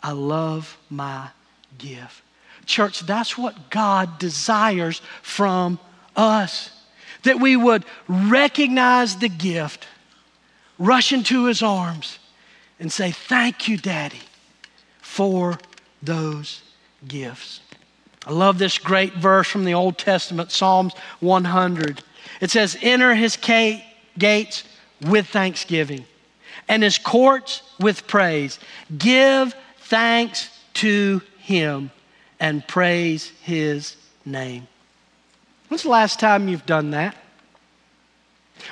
I 0.03 0.13
love 0.13 0.77
my 0.91 1.31
gift. 1.79 2.23
Church, 2.65 3.01
that's 3.01 3.39
what 3.39 3.71
God 3.71 4.19
desires 4.19 5.01
from 5.23 5.79
us. 6.17 6.71
That 7.23 7.41
we 7.41 7.57
would 7.57 7.85
recognize 8.09 9.17
the 9.17 9.29
gift, 9.29 9.87
rush 10.79 11.13
into 11.13 11.47
his 11.47 11.63
arms, 11.63 12.19
and 12.79 12.93
say, 12.93 13.11
Thank 13.11 13.69
you, 13.69 13.77
Daddy, 13.77 14.21
for 15.01 15.59
those 16.03 16.63
gifts. 17.07 17.61
I 18.27 18.33
love 18.33 18.59
this 18.59 18.79
great 18.79 19.15
verse 19.15 19.47
from 19.47 19.65
the 19.65 19.75
Old 19.75 19.99
Testament, 19.99 20.51
Psalms 20.51 20.95
100. 21.21 22.03
It 22.41 22.51
says, 22.51 22.77
Enter 22.83 23.15
his 23.15 23.37
gates 23.37 24.65
with 25.01 25.29
thanksgiving 25.29 26.05
and 26.69 26.83
his 26.83 26.99
courts 26.99 27.63
with 27.79 28.07
praise. 28.07 28.59
Give 28.99 29.55
thanks 29.89 30.51
to 30.75 31.23
him 31.39 31.91
and 32.41 32.67
praise 32.67 33.33
his 33.43 33.97
name. 34.25 34.67
When's 35.69 35.83
the 35.83 35.89
last 35.89 36.21
time 36.21 36.49
you've 36.49 36.67
done 36.67 36.91
that? 36.91 37.17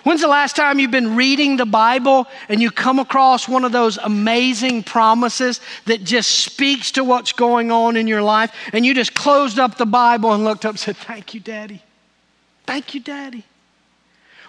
When's 0.02 0.22
the 0.22 0.28
last 0.28 0.56
time 0.56 0.78
you've 0.78 0.90
been 0.90 1.14
reading 1.14 1.56
the 1.56 1.66
Bible 1.66 2.26
and 2.48 2.60
you 2.60 2.70
come 2.70 2.98
across 2.98 3.48
one 3.48 3.64
of 3.64 3.72
those 3.72 3.96
amazing 3.98 4.82
promises 4.82 5.60
that 5.86 6.02
just 6.02 6.30
speaks 6.30 6.90
to 6.92 7.04
what's 7.04 7.32
going 7.32 7.70
on 7.70 7.96
in 7.96 8.06
your 8.06 8.22
life 8.22 8.52
and 8.72 8.84
you 8.84 8.94
just 8.94 9.14
closed 9.14 9.58
up 9.58 9.76
the 9.76 9.86
Bible 9.86 10.32
and 10.32 10.42
looked 10.42 10.64
up 10.64 10.70
and 10.70 10.80
said, 10.80 10.96
Thank 10.96 11.34
you, 11.34 11.40
Daddy. 11.40 11.82
Thank 12.66 12.94
you, 12.94 13.00
Daddy. 13.00 13.44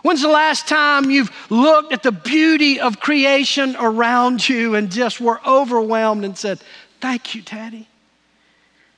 When's 0.06 0.22
the 0.22 0.28
last 0.28 0.68
time 0.68 1.10
you've 1.10 1.32
looked 1.50 1.91
at 1.91 2.04
the 2.04 2.12
beauty 2.12 2.80
of 2.80 3.00
creation 3.00 3.76
around 3.80 4.48
you 4.48 4.76
and 4.76 4.91
just 4.91 5.20
were 5.20 5.41
overwhelmed 5.44 6.24
and 6.24 6.38
said, 6.38 6.60
Thank 7.02 7.34
you, 7.34 7.41
Daddy? 7.41 7.88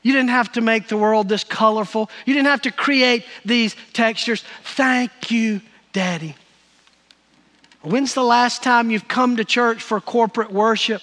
You 0.01 0.11
didn't 0.11 0.31
have 0.31 0.51
to 0.51 0.61
make 0.61 0.89
the 0.89 0.97
world 0.97 1.29
this 1.29 1.45
colorful. 1.45 2.09
You 2.25 2.33
didn't 2.33 2.47
have 2.47 2.63
to 2.63 2.71
create 2.71 3.23
these 3.45 3.73
textures. 3.93 4.43
Thank 4.75 5.31
you, 5.31 5.61
Daddy. 5.93 6.35
When's 7.83 8.13
the 8.13 8.21
last 8.21 8.61
time 8.61 8.91
you've 8.91 9.07
come 9.07 9.37
to 9.37 9.45
church 9.45 9.81
for 9.81 10.01
corporate 10.01 10.51
worship? 10.51 11.01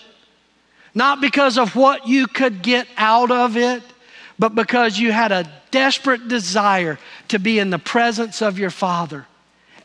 Not 0.94 1.22
because 1.22 1.56
of 1.56 1.76
what 1.76 2.06
you 2.06 2.26
could 2.26 2.60
get 2.60 2.86
out 2.98 3.30
of 3.30 3.56
it, 3.56 3.82
but 4.38 4.54
because 4.54 4.98
you 4.98 5.12
had 5.12 5.32
a 5.32 5.50
desperate 5.70 6.28
desire 6.28 6.98
to 7.28 7.38
be 7.38 7.58
in 7.58 7.70
the 7.70 7.78
presence 7.78 8.42
of 8.42 8.58
your 8.58 8.68
Father 8.68 9.26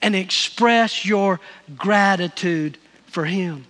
and 0.02 0.16
express 0.16 1.06
your 1.06 1.40
gratitude 1.78 2.78
for 3.08 3.26
Him. 3.26 3.66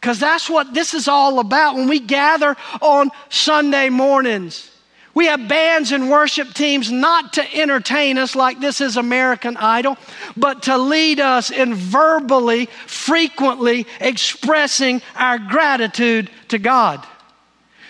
Because 0.00 0.20
that's 0.20 0.48
what 0.48 0.74
this 0.74 0.94
is 0.94 1.08
all 1.08 1.40
about 1.40 1.74
when 1.74 1.88
we 1.88 1.98
gather 1.98 2.56
on 2.80 3.10
Sunday 3.28 3.88
mornings. 3.88 4.70
We 5.14 5.26
have 5.26 5.48
bands 5.48 5.90
and 5.90 6.08
worship 6.08 6.54
teams 6.54 6.92
not 6.92 7.32
to 7.32 7.54
entertain 7.60 8.18
us 8.18 8.36
like 8.36 8.60
this 8.60 8.80
is 8.80 8.96
American 8.96 9.56
Idol, 9.56 9.96
but 10.36 10.62
to 10.64 10.78
lead 10.78 11.18
us 11.18 11.50
in 11.50 11.74
verbally, 11.74 12.66
frequently 12.86 13.86
expressing 14.00 15.02
our 15.16 15.38
gratitude 15.38 16.30
to 16.48 16.58
God. 16.58 17.04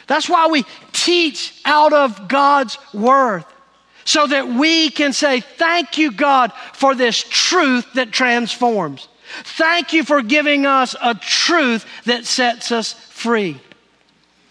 That's 0.06 0.26
why 0.26 0.46
we 0.46 0.64
teach 0.92 1.60
out 1.66 1.92
of 1.92 2.28
God's 2.28 2.78
Word 2.94 3.44
so 4.08 4.26
that 4.26 4.48
we 4.48 4.88
can 4.88 5.12
say, 5.12 5.40
Thank 5.40 5.98
you, 5.98 6.10
God, 6.10 6.50
for 6.72 6.94
this 6.94 7.22
truth 7.28 7.92
that 7.92 8.10
transforms. 8.10 9.06
Thank 9.44 9.92
you 9.92 10.02
for 10.02 10.22
giving 10.22 10.64
us 10.64 10.96
a 11.02 11.14
truth 11.14 11.84
that 12.06 12.24
sets 12.24 12.72
us 12.72 12.94
free. 12.94 13.60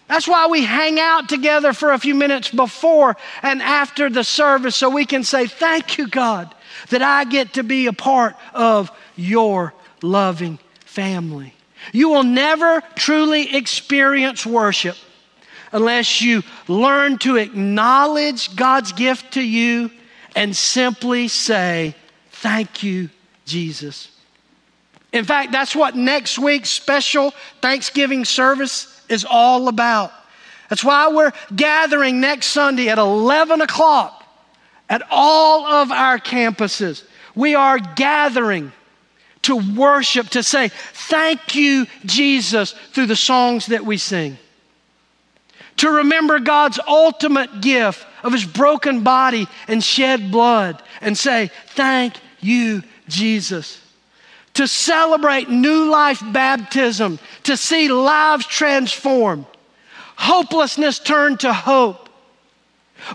That's 0.06 0.28
why 0.28 0.46
we 0.46 0.64
hang 0.64 1.00
out 1.00 1.28
together 1.28 1.72
for 1.72 1.90
a 1.90 1.98
few 1.98 2.14
minutes 2.14 2.50
before 2.50 3.16
and 3.42 3.60
after 3.60 4.08
the 4.08 4.22
service 4.22 4.76
so 4.76 4.90
we 4.90 5.04
can 5.04 5.24
say, 5.24 5.48
Thank 5.48 5.98
you, 5.98 6.06
God, 6.06 6.54
that 6.90 7.02
I 7.02 7.24
get 7.24 7.54
to 7.54 7.64
be 7.64 7.88
a 7.88 7.92
part 7.92 8.36
of 8.54 8.92
your 9.16 9.74
loving 10.02 10.60
family. 10.84 11.52
You 11.92 12.10
will 12.10 12.22
never 12.22 12.80
truly 12.94 13.56
experience 13.56 14.46
worship 14.46 14.96
unless 15.72 16.20
you 16.20 16.42
learn 16.66 17.18
to 17.18 17.36
acknowledge 17.36 18.54
God's 18.56 18.92
gift 18.92 19.34
to 19.34 19.42
you 19.42 19.90
and 20.34 20.54
simply 20.54 21.28
say, 21.28 21.94
Thank 22.30 22.84
you, 22.84 23.10
Jesus. 23.44 24.10
In 25.12 25.24
fact, 25.24 25.50
that's 25.50 25.74
what 25.74 25.96
next 25.96 26.38
week's 26.38 26.70
special 26.70 27.32
Thanksgiving 27.60 28.24
service 28.24 29.02
is 29.08 29.24
all 29.28 29.68
about. 29.68 30.12
That's 30.68 30.84
why 30.84 31.08
we're 31.08 31.32
gathering 31.56 32.20
next 32.20 32.48
Sunday 32.48 32.88
at 32.88 32.98
11 32.98 33.62
o'clock 33.62 34.24
at 34.88 35.02
all 35.10 35.66
of 35.66 35.90
our 35.90 36.18
campuses. 36.18 37.04
We 37.34 37.54
are 37.54 37.78
gathering 37.78 38.72
to 39.42 39.56
worship, 39.74 40.28
to 40.30 40.42
say, 40.42 40.68
Thank 40.68 41.54
you, 41.54 41.86
Jesus, 42.04 42.72
through 42.92 43.06
the 43.06 43.16
songs 43.16 43.66
that 43.66 43.84
we 43.84 43.96
sing. 43.96 44.38
To 45.78 45.90
remember 45.90 46.38
God's 46.40 46.80
ultimate 46.86 47.60
gift 47.60 48.06
of 48.22 48.32
his 48.32 48.44
broken 48.44 49.02
body 49.02 49.48
and 49.68 49.82
shed 49.82 50.30
blood 50.30 50.82
and 51.00 51.16
say, 51.16 51.50
Thank 51.68 52.14
you, 52.40 52.82
Jesus. 53.08 53.80
To 54.54 54.66
celebrate 54.66 55.48
new 55.48 55.88
life 55.88 56.20
baptism, 56.32 57.20
to 57.44 57.56
see 57.56 57.88
lives 57.88 58.46
transformed, 58.46 59.46
hopelessness 60.16 60.98
turned 60.98 61.40
to 61.40 61.52
hope, 61.52 62.07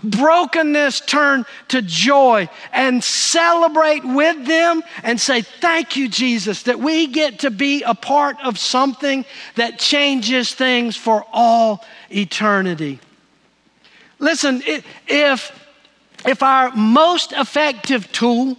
brokenness 0.02 1.00
turned 1.00 1.46
to 1.68 1.82
joy, 1.82 2.48
and 2.72 3.02
celebrate 3.02 4.04
with 4.04 4.46
them 4.46 4.82
and 5.02 5.20
say, 5.20 5.42
Thank 5.42 5.96
you, 5.96 6.08
Jesus, 6.08 6.64
that 6.64 6.78
we 6.78 7.06
get 7.06 7.40
to 7.40 7.50
be 7.50 7.82
a 7.82 7.94
part 7.94 8.36
of 8.42 8.58
something 8.58 9.24
that 9.56 9.78
changes 9.78 10.54
things 10.54 10.96
for 10.96 11.24
all 11.32 11.84
eternity. 12.10 13.00
Listen, 14.18 14.62
if, 14.66 15.52
if 16.24 16.42
our 16.42 16.74
most 16.74 17.32
effective 17.32 18.10
tool 18.12 18.56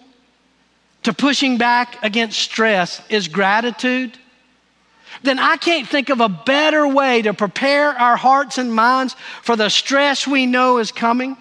to 1.04 1.14
pushing 1.14 1.58
back 1.58 2.04
against 2.04 2.40
stress 2.40 3.02
is 3.10 3.28
gratitude, 3.28 4.18
then 5.26 5.40
I 5.40 5.58
can't 5.58 5.88
think 5.88 6.10
of 6.10 6.22
a 6.22 6.30
better 6.30 6.88
way 6.88 7.22
to 7.24 7.34
prepare 7.34 7.90
our 7.90 8.18
hearts 8.18 8.58
and 8.58 8.74
minds 8.74 9.16
for 9.42 9.56
the 9.56 9.70
stress 9.70 10.28
we 10.28 10.46
know 10.46 10.78
is 10.78 10.92
coming 10.92 11.38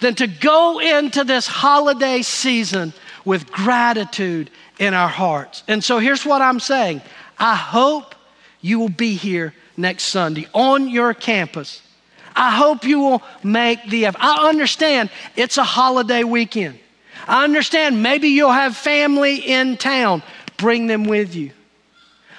than 0.00 0.14
to 0.16 0.26
go 0.26 0.80
into 0.80 1.24
this 1.24 1.46
holiday 1.46 2.22
season 2.22 2.92
with 3.24 3.50
gratitude 3.50 4.50
in 4.78 4.94
our 4.94 5.08
hearts. 5.08 5.62
And 5.68 5.82
so 5.82 5.98
here's 5.98 6.24
what 6.24 6.42
I'm 6.42 6.60
saying 6.60 7.02
I 7.38 7.54
hope 7.54 8.14
you 8.60 8.78
will 8.78 8.88
be 8.88 9.14
here 9.14 9.54
next 9.76 10.04
Sunday 10.04 10.46
on 10.52 10.88
your 10.88 11.14
campus. 11.14 11.82
I 12.36 12.50
hope 12.50 12.84
you 12.84 12.98
will 12.98 13.22
make 13.42 13.88
the 13.88 14.06
effort. 14.06 14.18
I 14.20 14.48
understand 14.48 15.10
it's 15.36 15.56
a 15.56 15.64
holiday 15.64 16.24
weekend. 16.24 16.78
I 17.28 17.44
understand 17.44 18.02
maybe 18.02 18.28
you'll 18.28 18.52
have 18.52 18.76
family 18.76 19.36
in 19.36 19.76
town. 19.76 20.22
Bring 20.56 20.86
them 20.86 21.04
with 21.04 21.34
you. 21.34 21.52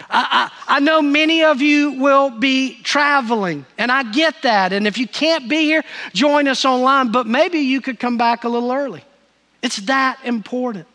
I, 0.09 0.49
I, 0.67 0.77
I, 0.77 0.79
know 0.79 1.01
many 1.01 1.43
of 1.43 1.61
you 1.61 1.93
will 1.93 2.29
be 2.29 2.79
traveling, 2.83 3.65
and 3.77 3.91
I 3.91 4.03
get 4.11 4.41
that. 4.43 4.73
And 4.73 4.87
if 4.87 4.97
you 4.97 5.07
can't 5.07 5.49
be 5.49 5.63
here, 5.63 5.83
join 6.13 6.47
us 6.47 6.65
online, 6.65 7.11
but 7.11 7.27
maybe 7.27 7.59
you 7.59 7.81
could 7.81 7.99
come 7.99 8.17
back 8.17 8.43
a 8.43 8.49
little 8.49 8.71
early. 8.71 9.03
It's 9.61 9.77
that 9.77 10.19
important. 10.23 10.87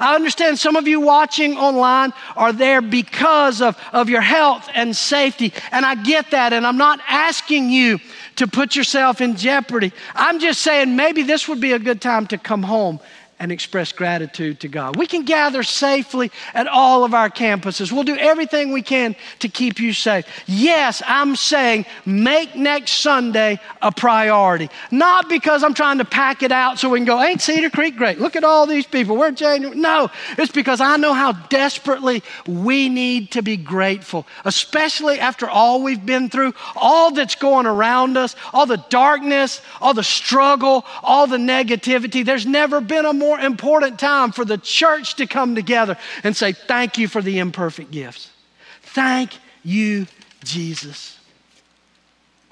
I 0.00 0.14
understand 0.14 0.58
some 0.58 0.76
of 0.76 0.88
you 0.88 1.00
watching 1.00 1.56
online 1.56 2.12
are 2.36 2.52
there 2.52 2.80
because 2.80 3.62
of, 3.62 3.78
of 3.92 4.08
your 4.08 4.20
health 4.20 4.68
and 4.74 4.94
safety, 4.94 5.52
and 5.70 5.84
I 5.86 5.94
get 5.94 6.32
that, 6.32 6.52
and 6.52 6.66
I'm 6.66 6.78
not 6.78 7.00
asking 7.08 7.70
you 7.70 8.00
to 8.36 8.46
put 8.46 8.76
yourself 8.76 9.20
in 9.20 9.36
jeopardy. 9.36 9.92
I'm 10.14 10.40
just 10.40 10.60
saying 10.62 10.94
maybe 10.96 11.22
this 11.22 11.48
would 11.48 11.60
be 11.60 11.72
a 11.72 11.78
good 11.78 12.00
time 12.00 12.26
to 12.28 12.38
come 12.38 12.62
home 12.62 13.00
and 13.40 13.52
express 13.52 13.92
gratitude 13.92 14.60
to 14.60 14.68
God. 14.68 14.96
We 14.96 15.06
can 15.06 15.24
gather 15.24 15.62
safely 15.62 16.30
at 16.54 16.66
all 16.66 17.04
of 17.04 17.14
our 17.14 17.30
campuses. 17.30 17.92
We'll 17.92 18.04
do 18.04 18.16
everything 18.16 18.72
we 18.72 18.82
can 18.82 19.16
to 19.40 19.48
keep 19.48 19.78
you 19.78 19.92
safe. 19.92 20.26
Yes, 20.46 21.02
I'm 21.06 21.36
saying 21.36 21.86
make 22.04 22.54
next 22.54 22.92
Sunday 22.92 23.60
a 23.80 23.92
priority. 23.92 24.68
Not 24.90 25.28
because 25.28 25.62
I'm 25.62 25.74
trying 25.74 25.98
to 25.98 26.04
pack 26.04 26.42
it 26.42 26.52
out 26.52 26.78
so 26.78 26.88
we 26.88 26.98
can 26.98 27.06
go, 27.06 27.22
ain't 27.22 27.40
Cedar 27.40 27.70
Creek 27.70 27.96
great? 27.96 28.18
Look 28.18 28.36
at 28.36 28.44
all 28.44 28.66
these 28.66 28.86
people. 28.86 29.16
We're. 29.16 29.28
No, 29.38 30.10
it's 30.36 30.50
because 30.50 30.80
I 30.80 30.96
know 30.96 31.12
how 31.12 31.32
desperately 31.32 32.22
we 32.46 32.88
need 32.88 33.32
to 33.32 33.42
be 33.42 33.56
grateful, 33.56 34.26
especially 34.44 35.20
after 35.20 35.48
all 35.48 35.82
we've 35.82 36.04
been 36.04 36.30
through, 36.30 36.54
all 36.74 37.12
that's 37.12 37.34
going 37.34 37.66
around 37.66 38.16
us, 38.16 38.34
all 38.54 38.64
the 38.64 38.82
darkness, 38.88 39.60
all 39.80 39.92
the 39.92 40.02
struggle, 40.02 40.84
all 41.02 41.26
the 41.26 41.36
negativity. 41.36 42.24
There's 42.24 42.46
never 42.46 42.80
been 42.80 43.04
a 43.04 43.12
more 43.12 43.27
more 43.28 43.38
important 43.38 43.98
time 43.98 44.32
for 44.32 44.44
the 44.44 44.56
church 44.56 45.16
to 45.16 45.26
come 45.26 45.54
together 45.54 45.98
and 46.24 46.34
say, 46.34 46.52
Thank 46.52 46.96
you 46.96 47.08
for 47.08 47.20
the 47.20 47.38
imperfect 47.38 47.90
gifts. 47.90 48.30
Thank 48.80 49.38
you, 49.62 50.06
Jesus. 50.42 51.18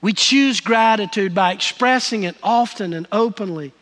We 0.03 0.13
choose 0.13 0.61
gratitude 0.61 1.35
by 1.35 1.53
expressing 1.53 2.25
it 2.25 2.37
often 2.43 2.93
and 2.93 3.09
openly, 3.11 3.73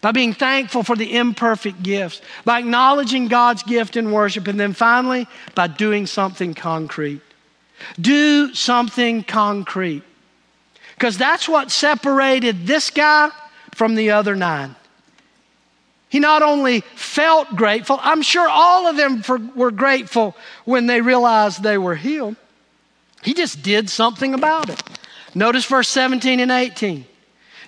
by 0.00 0.10
being 0.10 0.34
thankful 0.34 0.82
for 0.82 0.96
the 0.96 1.16
imperfect 1.16 1.80
gifts, 1.80 2.20
by 2.44 2.58
acknowledging 2.58 3.28
God's 3.28 3.62
gift 3.62 3.96
in 3.96 4.10
worship, 4.10 4.48
and 4.48 4.58
then 4.58 4.72
finally, 4.72 5.28
by 5.54 5.68
doing 5.68 6.08
something 6.08 6.54
concrete. 6.54 7.22
Do 8.00 8.52
something 8.52 9.22
concrete. 9.22 10.02
Because 10.96 11.16
that's 11.16 11.48
what 11.48 11.70
separated 11.70 12.66
this 12.66 12.90
guy 12.90 13.30
from 13.74 13.94
the 13.94 14.10
other 14.10 14.34
nine. 14.34 14.74
He 16.12 16.18
not 16.18 16.42
only 16.42 16.82
felt 16.94 17.56
grateful, 17.56 17.98
I'm 18.02 18.20
sure 18.20 18.46
all 18.46 18.86
of 18.86 18.98
them 18.98 19.22
for, 19.22 19.38
were 19.56 19.70
grateful 19.70 20.36
when 20.66 20.86
they 20.86 21.00
realized 21.00 21.62
they 21.62 21.78
were 21.78 21.94
healed. 21.94 22.36
He 23.22 23.32
just 23.32 23.62
did 23.62 23.88
something 23.88 24.34
about 24.34 24.68
it. 24.68 24.82
Notice 25.34 25.64
verse 25.64 25.88
17 25.88 26.38
and 26.38 26.50
18. 26.50 27.06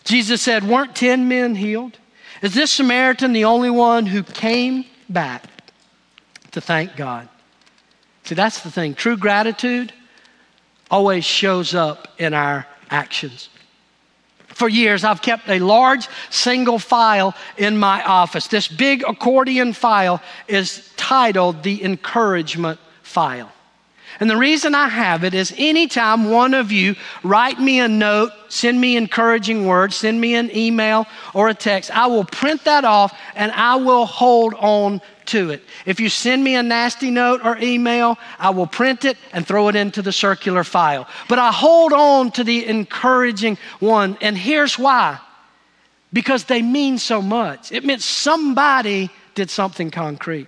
Jesus 0.04 0.42
said, 0.42 0.62
Weren't 0.62 0.94
10 0.94 1.26
men 1.26 1.54
healed? 1.54 1.96
Is 2.42 2.52
this 2.52 2.70
Samaritan 2.70 3.32
the 3.32 3.46
only 3.46 3.70
one 3.70 4.04
who 4.04 4.22
came 4.22 4.84
back 5.08 5.44
to 6.50 6.60
thank 6.60 6.96
God? 6.96 7.30
See, 8.24 8.34
that's 8.34 8.60
the 8.60 8.70
thing. 8.70 8.94
True 8.94 9.16
gratitude 9.16 9.90
always 10.90 11.24
shows 11.24 11.74
up 11.74 12.08
in 12.18 12.34
our 12.34 12.66
actions. 12.90 13.48
For 14.54 14.68
years, 14.68 15.04
I've 15.04 15.22
kept 15.22 15.48
a 15.48 15.58
large 15.58 16.08
single 16.30 16.78
file 16.78 17.34
in 17.56 17.76
my 17.76 18.04
office. 18.04 18.46
This 18.46 18.68
big 18.68 19.02
accordion 19.02 19.72
file 19.72 20.22
is 20.48 20.90
titled 20.96 21.62
the 21.62 21.82
encouragement 21.84 22.78
file. 23.02 23.52
And 24.20 24.30
the 24.30 24.36
reason 24.36 24.74
I 24.74 24.88
have 24.88 25.24
it 25.24 25.34
is 25.34 25.54
anytime 25.58 26.30
one 26.30 26.54
of 26.54 26.70
you 26.70 26.94
write 27.22 27.58
me 27.58 27.80
a 27.80 27.88
note, 27.88 28.30
send 28.48 28.80
me 28.80 28.96
encouraging 28.96 29.66
words, 29.66 29.96
send 29.96 30.20
me 30.20 30.34
an 30.34 30.54
email 30.56 31.06
or 31.34 31.48
a 31.48 31.54
text, 31.54 31.90
I 31.90 32.06
will 32.06 32.24
print 32.24 32.64
that 32.64 32.84
off 32.84 33.18
and 33.34 33.50
I 33.52 33.76
will 33.76 34.06
hold 34.06 34.54
on 34.54 35.00
to 35.26 35.50
it. 35.50 35.62
If 35.86 36.00
you 36.00 36.08
send 36.08 36.44
me 36.44 36.54
a 36.54 36.62
nasty 36.62 37.10
note 37.10 37.40
or 37.44 37.58
email, 37.58 38.18
I 38.38 38.50
will 38.50 38.66
print 38.66 39.04
it 39.04 39.16
and 39.32 39.46
throw 39.46 39.68
it 39.68 39.76
into 39.76 40.02
the 40.02 40.12
circular 40.12 40.64
file. 40.64 41.08
But 41.28 41.38
I 41.38 41.50
hold 41.50 41.92
on 41.92 42.30
to 42.32 42.44
the 42.44 42.66
encouraging 42.66 43.58
one, 43.80 44.16
and 44.20 44.36
here's 44.36 44.78
why 44.78 45.18
because 46.14 46.44
they 46.44 46.62
mean 46.62 46.96
so 46.96 47.20
much. 47.20 47.72
It 47.72 47.84
meant 47.84 48.00
somebody 48.00 49.10
did 49.34 49.50
something 49.50 49.90
concrete. 49.90 50.46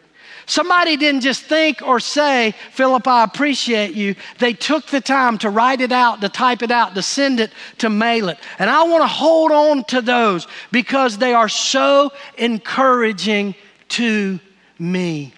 Somebody 0.48 0.96
didn't 0.96 1.22
just 1.22 1.42
think 1.42 1.82
or 1.82 1.98
say, 1.98 2.54
Philip, 2.70 3.06
I 3.08 3.24
appreciate 3.24 3.94
you. 3.94 4.14
They 4.38 4.52
took 4.52 4.86
the 4.86 5.00
time 5.00 5.38
to 5.38 5.50
write 5.50 5.80
it 5.80 5.90
out, 5.90 6.20
to 6.20 6.28
type 6.28 6.62
it 6.62 6.70
out, 6.70 6.94
to 6.94 7.02
send 7.02 7.40
it, 7.40 7.50
to 7.78 7.90
mail 7.90 8.28
it. 8.28 8.38
And 8.60 8.70
I 8.70 8.84
want 8.84 9.02
to 9.02 9.08
hold 9.08 9.50
on 9.50 9.82
to 9.84 10.00
those 10.00 10.46
because 10.70 11.18
they 11.18 11.34
are 11.34 11.48
so 11.48 12.12
encouraging 12.38 13.56
to 13.88 14.38
me. 14.78 15.34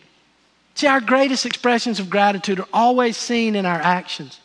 See, 0.74 0.86
our 0.86 1.00
greatest 1.00 1.46
expressions 1.46 1.98
of 1.98 2.10
gratitude 2.10 2.60
are 2.60 2.68
always 2.72 3.16
seen 3.16 3.56
in 3.56 3.64
our 3.64 3.80
actions. 3.80 4.38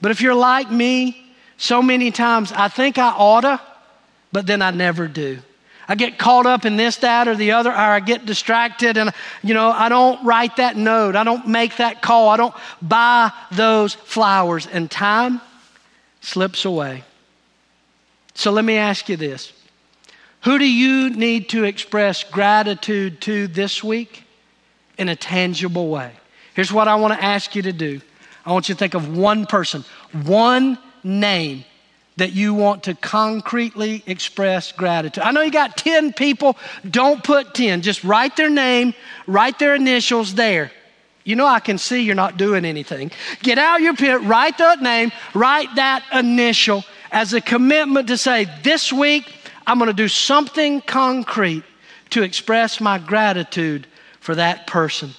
But 0.00 0.10
if 0.10 0.22
you're 0.22 0.34
like 0.34 0.70
me, 0.70 1.34
so 1.58 1.82
many 1.82 2.10
times 2.10 2.52
I 2.52 2.68
think 2.68 2.96
I 2.96 3.10
oughta, 3.10 3.60
but 4.32 4.46
then 4.46 4.62
I 4.62 4.70
never 4.70 5.06
do. 5.08 5.40
I 5.88 5.94
get 5.94 6.18
caught 6.18 6.46
up 6.46 6.64
in 6.64 6.76
this, 6.76 6.96
that, 6.98 7.28
or 7.28 7.36
the 7.36 7.52
other, 7.52 7.70
or 7.70 7.76
I 7.76 8.00
get 8.00 8.26
distracted 8.26 8.96
and, 8.96 9.12
you 9.42 9.54
know, 9.54 9.70
I 9.70 9.88
don't 9.88 10.24
write 10.24 10.56
that 10.56 10.76
note. 10.76 11.16
I 11.16 11.24
don't 11.24 11.46
make 11.46 11.76
that 11.76 12.00
call. 12.00 12.30
I 12.30 12.36
don't 12.36 12.54
buy 12.80 13.30
those 13.52 13.94
flowers, 13.94 14.66
and 14.66 14.90
time 14.90 15.40
slips 16.20 16.64
away. 16.64 17.04
So 18.34 18.50
let 18.50 18.64
me 18.64 18.76
ask 18.76 19.08
you 19.08 19.16
this 19.16 19.52
who 20.40 20.58
do 20.58 20.66
you 20.66 21.10
need 21.10 21.48
to 21.50 21.64
express 21.64 22.22
gratitude 22.22 23.20
to 23.22 23.46
this 23.46 23.82
week 23.82 24.24
in 24.98 25.08
a 25.08 25.16
tangible 25.16 25.88
way? 25.88 26.12
Here's 26.54 26.72
what 26.72 26.86
I 26.86 26.96
want 26.96 27.14
to 27.14 27.22
ask 27.22 27.54
you 27.54 27.62
to 27.62 27.72
do 27.72 28.00
I 28.44 28.52
want 28.52 28.68
you 28.68 28.74
to 28.74 28.78
think 28.78 28.94
of 28.94 29.16
one 29.16 29.46
person, 29.46 29.84
one 30.12 30.78
name 31.02 31.64
that 32.16 32.32
you 32.32 32.54
want 32.54 32.84
to 32.84 32.94
concretely 32.94 34.02
express 34.06 34.72
gratitude. 34.72 35.22
I 35.22 35.32
know 35.32 35.40
you 35.42 35.50
got 35.50 35.76
10 35.76 36.12
people, 36.12 36.56
don't 36.88 37.22
put 37.24 37.54
10, 37.54 37.82
just 37.82 38.04
write 38.04 38.36
their 38.36 38.50
name, 38.50 38.94
write 39.26 39.58
their 39.58 39.74
initials 39.74 40.34
there. 40.34 40.70
You 41.24 41.36
know, 41.36 41.46
I 41.46 41.58
can 41.58 41.78
see 41.78 42.02
you're 42.02 42.14
not 42.14 42.36
doing 42.36 42.64
anything. 42.64 43.10
Get 43.42 43.58
out 43.58 43.80
your 43.80 43.96
pen, 43.96 44.28
write 44.28 44.58
that 44.58 44.82
name, 44.82 45.10
write 45.32 45.74
that 45.76 46.04
initial 46.12 46.84
as 47.10 47.32
a 47.32 47.40
commitment 47.40 48.08
to 48.08 48.18
say, 48.18 48.46
this 48.62 48.92
week, 48.92 49.32
I'm 49.66 49.78
going 49.78 49.88
to 49.88 49.94
do 49.94 50.08
something 50.08 50.82
concrete 50.82 51.64
to 52.10 52.22
express 52.22 52.80
my 52.80 52.98
gratitude 52.98 53.86
for 54.20 54.34
that 54.34 54.66
person. 54.66 55.14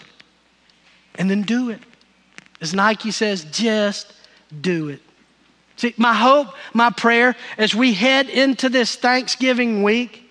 And 1.15 1.29
then 1.29 1.41
do 1.41 1.69
it. 1.69 1.79
As 2.62 2.73
Nike 2.73 3.12
says, 3.12 3.45
just 3.45 4.13
do 4.62 4.89
it. 4.89 5.01
See, 5.77 5.93
my 5.97 6.13
hope, 6.13 6.47
my 6.73 6.89
prayer 6.89 7.35
as 7.57 7.75
we 7.75 7.93
head 7.93 8.29
into 8.29 8.69
this 8.69 8.95
Thanksgiving 8.95 9.83
week 9.83 10.21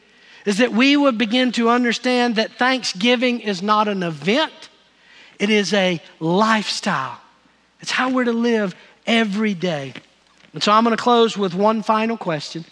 is 0.46 0.58
that 0.58 0.72
we 0.72 0.96
would 0.96 1.18
begin 1.18 1.52
to 1.52 1.68
understand 1.70 2.36
that 2.36 2.52
Thanksgiving 2.52 3.40
is 3.40 3.62
not 3.62 3.88
an 3.88 4.02
event, 4.02 4.68
it 5.38 5.50
is 5.50 5.72
a 5.74 6.00
lifestyle. 6.20 7.18
It's 7.80 7.90
how 7.90 8.10
we're 8.10 8.24
to 8.24 8.32
live 8.32 8.74
every 9.06 9.52
day. 9.52 9.92
And 10.54 10.62
so 10.62 10.72
I'm 10.72 10.84
going 10.84 10.96
to 10.96 11.02
close 11.02 11.36
with 11.36 11.54
one 11.54 11.82
final 11.82 12.16
question. 12.16 12.64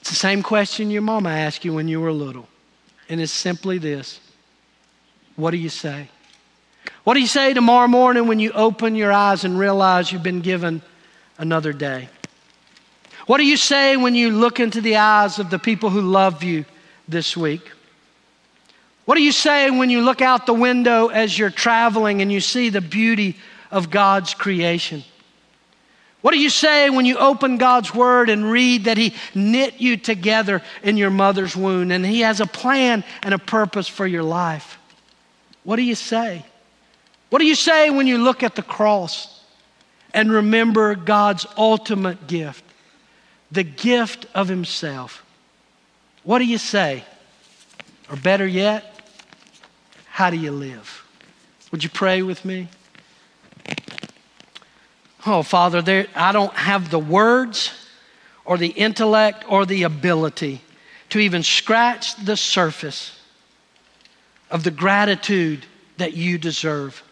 It's 0.00 0.10
the 0.10 0.16
same 0.16 0.42
question 0.42 0.90
your 0.90 1.02
mama 1.02 1.30
asked 1.30 1.64
you 1.64 1.72
when 1.72 1.86
you 1.86 2.00
were 2.00 2.12
little. 2.12 2.48
And 3.08 3.20
it's 3.20 3.32
simply 3.32 3.78
this 3.78 4.20
What 5.36 5.50
do 5.52 5.58
you 5.58 5.68
say? 5.68 6.08
What 7.04 7.14
do 7.14 7.20
you 7.20 7.26
say 7.26 7.52
tomorrow 7.52 7.86
morning 7.86 8.26
when 8.26 8.40
you 8.40 8.50
open 8.52 8.96
your 8.96 9.12
eyes 9.12 9.44
and 9.44 9.58
realize 9.58 10.10
you've 10.10 10.22
been 10.22 10.40
given 10.40 10.82
another 11.38 11.72
day? 11.72 12.08
What 13.26 13.38
do 13.38 13.46
you 13.46 13.56
say 13.56 13.96
when 13.96 14.14
you 14.14 14.30
look 14.30 14.60
into 14.60 14.80
the 14.80 14.96
eyes 14.96 15.38
of 15.38 15.50
the 15.50 15.58
people 15.58 15.90
who 15.90 16.02
love 16.02 16.42
you 16.42 16.64
this 17.08 17.36
week? 17.36 17.70
What 19.06 19.16
do 19.16 19.22
you 19.22 19.32
say 19.32 19.70
when 19.70 19.90
you 19.90 20.02
look 20.02 20.22
out 20.22 20.46
the 20.46 20.54
window 20.54 21.08
as 21.08 21.38
you're 21.38 21.50
traveling 21.50 22.22
and 22.22 22.30
you 22.32 22.40
see 22.40 22.68
the 22.68 22.80
beauty 22.80 23.36
of 23.70 23.90
God's 23.90 24.34
creation? 24.34 25.04
What 26.22 26.32
do 26.32 26.38
you 26.38 26.48
say 26.48 26.88
when 26.88 27.04
you 27.04 27.18
open 27.18 27.58
God's 27.58 27.94
word 27.94 28.30
and 28.30 28.50
read 28.50 28.84
that 28.84 28.96
He 28.96 29.14
knit 29.34 29.78
you 29.78 29.98
together 29.98 30.62
in 30.82 30.96
your 30.96 31.10
mother's 31.10 31.54
womb 31.54 31.90
and 31.90 32.04
He 32.04 32.20
has 32.20 32.40
a 32.40 32.46
plan 32.46 33.04
and 33.22 33.34
a 33.34 33.38
purpose 33.38 33.88
for 33.88 34.06
your 34.06 34.22
life? 34.22 34.78
What 35.64 35.76
do 35.76 35.82
you 35.82 35.94
say? 35.94 36.44
What 37.28 37.40
do 37.40 37.46
you 37.46 37.54
say 37.54 37.90
when 37.90 38.06
you 38.06 38.18
look 38.18 38.42
at 38.42 38.54
the 38.54 38.62
cross 38.62 39.33
and 40.14 40.32
remember 40.32 40.94
God's 40.94 41.44
ultimate 41.58 42.26
gift, 42.26 42.64
the 43.50 43.64
gift 43.64 44.26
of 44.34 44.48
Himself? 44.48 45.24
What 46.22 46.38
do 46.38 46.46
you 46.46 46.56
say? 46.56 47.04
Or 48.08 48.16
better 48.16 48.46
yet, 48.46 48.94
how 50.06 50.30
do 50.30 50.36
you 50.36 50.52
live? 50.52 51.04
Would 51.72 51.82
you 51.82 51.90
pray 51.90 52.22
with 52.22 52.44
me? 52.44 52.68
Oh, 55.26 55.42
Father, 55.42 55.82
there, 55.82 56.06
I 56.14 56.32
don't 56.32 56.52
have 56.52 56.90
the 56.90 56.98
words 56.98 57.72
or 58.44 58.58
the 58.58 58.68
intellect 58.68 59.44
or 59.48 59.66
the 59.66 59.82
ability 59.82 60.60
to 61.10 61.18
even 61.18 61.42
scratch 61.42 62.14
the 62.16 62.36
surface 62.36 63.18
of 64.50 64.64
the 64.64 64.70
gratitude 64.70 65.66
that 65.96 66.14
you 66.14 66.38
deserve, 66.38 67.02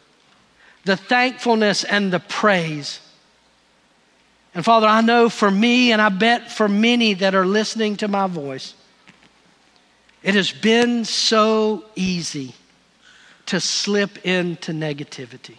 the 0.85 0.97
thankfulness 0.97 1.85
and 1.85 2.12
the 2.12 2.21
praise. 2.21 3.01
And 4.55 4.64
Father, 4.64 4.87
I 4.87 5.01
know 5.01 5.29
for 5.29 5.51
me, 5.51 5.92
and 5.92 6.03
I 6.03 6.09
bet 6.09 6.51
for 6.51 6.68
many 6.68 7.14
that 7.14 7.35
are 7.35 7.47
listening 7.47 7.97
to 7.99 8.09
my 8.09 8.27
voice, 8.27 8.75
it 10.23 10.35
has 10.35 10.53
been 10.53 11.05
so 11.05 11.85
easy 11.97 12.55
to 13.47 13.61
slip 13.61 14.25
into 14.25 14.73
negativity. 14.73 15.57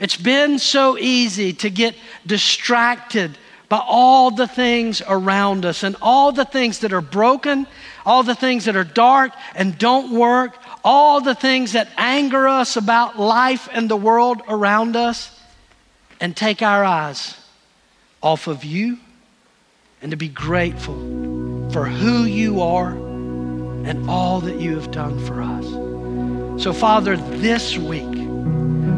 It's 0.00 0.16
been 0.16 0.58
so 0.58 0.98
easy 0.98 1.52
to 1.54 1.70
get 1.70 1.94
distracted 2.26 3.38
by 3.68 3.80
all 3.86 4.30
the 4.32 4.48
things 4.48 5.00
around 5.06 5.64
us 5.64 5.84
and 5.84 5.94
all 6.02 6.32
the 6.32 6.44
things 6.44 6.80
that 6.80 6.92
are 6.92 7.00
broken, 7.00 7.66
all 8.04 8.22
the 8.22 8.34
things 8.34 8.64
that 8.64 8.74
are 8.76 8.84
dark 8.84 9.32
and 9.54 9.78
don't 9.78 10.10
work, 10.10 10.56
all 10.84 11.20
the 11.20 11.34
things 11.34 11.72
that 11.72 11.88
anger 11.96 12.48
us 12.48 12.76
about 12.76 13.18
life 13.18 13.68
and 13.72 13.88
the 13.88 13.96
world 13.96 14.42
around 14.48 14.96
us, 14.96 15.38
and 16.20 16.36
take 16.36 16.62
our 16.62 16.84
eyes 16.84 17.36
off 18.22 18.46
of 18.46 18.64
you 18.64 18.98
and 20.02 20.10
to 20.10 20.16
be 20.16 20.28
grateful 20.28 20.94
for 21.72 21.86
who 21.86 22.24
you 22.24 22.60
are 22.60 22.90
and 22.90 24.08
all 24.08 24.40
that 24.40 24.60
you 24.60 24.74
have 24.76 24.90
done 24.90 25.18
for 25.26 25.40
us. 25.40 26.62
So, 26.62 26.72
Father, 26.72 27.16
this 27.16 27.78
week, 27.78 28.04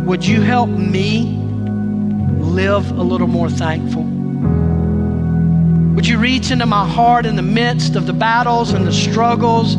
would 0.05 0.27
you 0.27 0.41
help 0.41 0.69
me 0.69 1.39
live 2.39 2.91
a 2.91 3.03
little 3.03 3.29
more 3.29 3.49
thankful? 3.49 4.03
Would 5.95 6.09
you 6.09 6.19
reach 6.19 6.51
into 6.51 6.67
my 6.67 6.89
heart 6.89 7.27
in 7.27 7.37
the 7.37 7.43
midst 7.43 7.95
of 7.95 8.07
the 8.07 8.13
battles 8.13 8.73
and 8.73 8.85
the 8.87 8.93
struggles, 8.93 9.77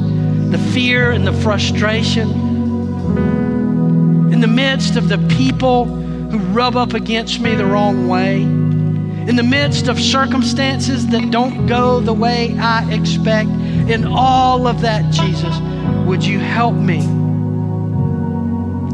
the 0.53 0.71
fear 0.71 1.11
and 1.11 1.25
the 1.25 1.33
frustration, 1.33 2.29
in 4.31 4.39
the 4.39 4.47
midst 4.47 4.95
of 4.95 5.09
the 5.09 5.17
people 5.35 5.85
who 5.85 6.37
rub 6.53 6.75
up 6.75 6.93
against 6.93 7.39
me 7.39 7.55
the 7.55 7.65
wrong 7.65 8.07
way, 8.07 8.41
in 8.41 9.35
the 9.35 9.43
midst 9.43 9.87
of 9.87 9.99
circumstances 9.99 11.07
that 11.07 11.31
don't 11.31 11.65
go 11.65 11.99
the 11.99 12.13
way 12.13 12.55
I 12.59 12.87
expect, 12.93 13.49
in 13.49 14.05
all 14.05 14.67
of 14.67 14.81
that, 14.81 15.11
Jesus, 15.11 15.57
would 16.05 16.23
you 16.23 16.37
help 16.37 16.75
me 16.75 16.99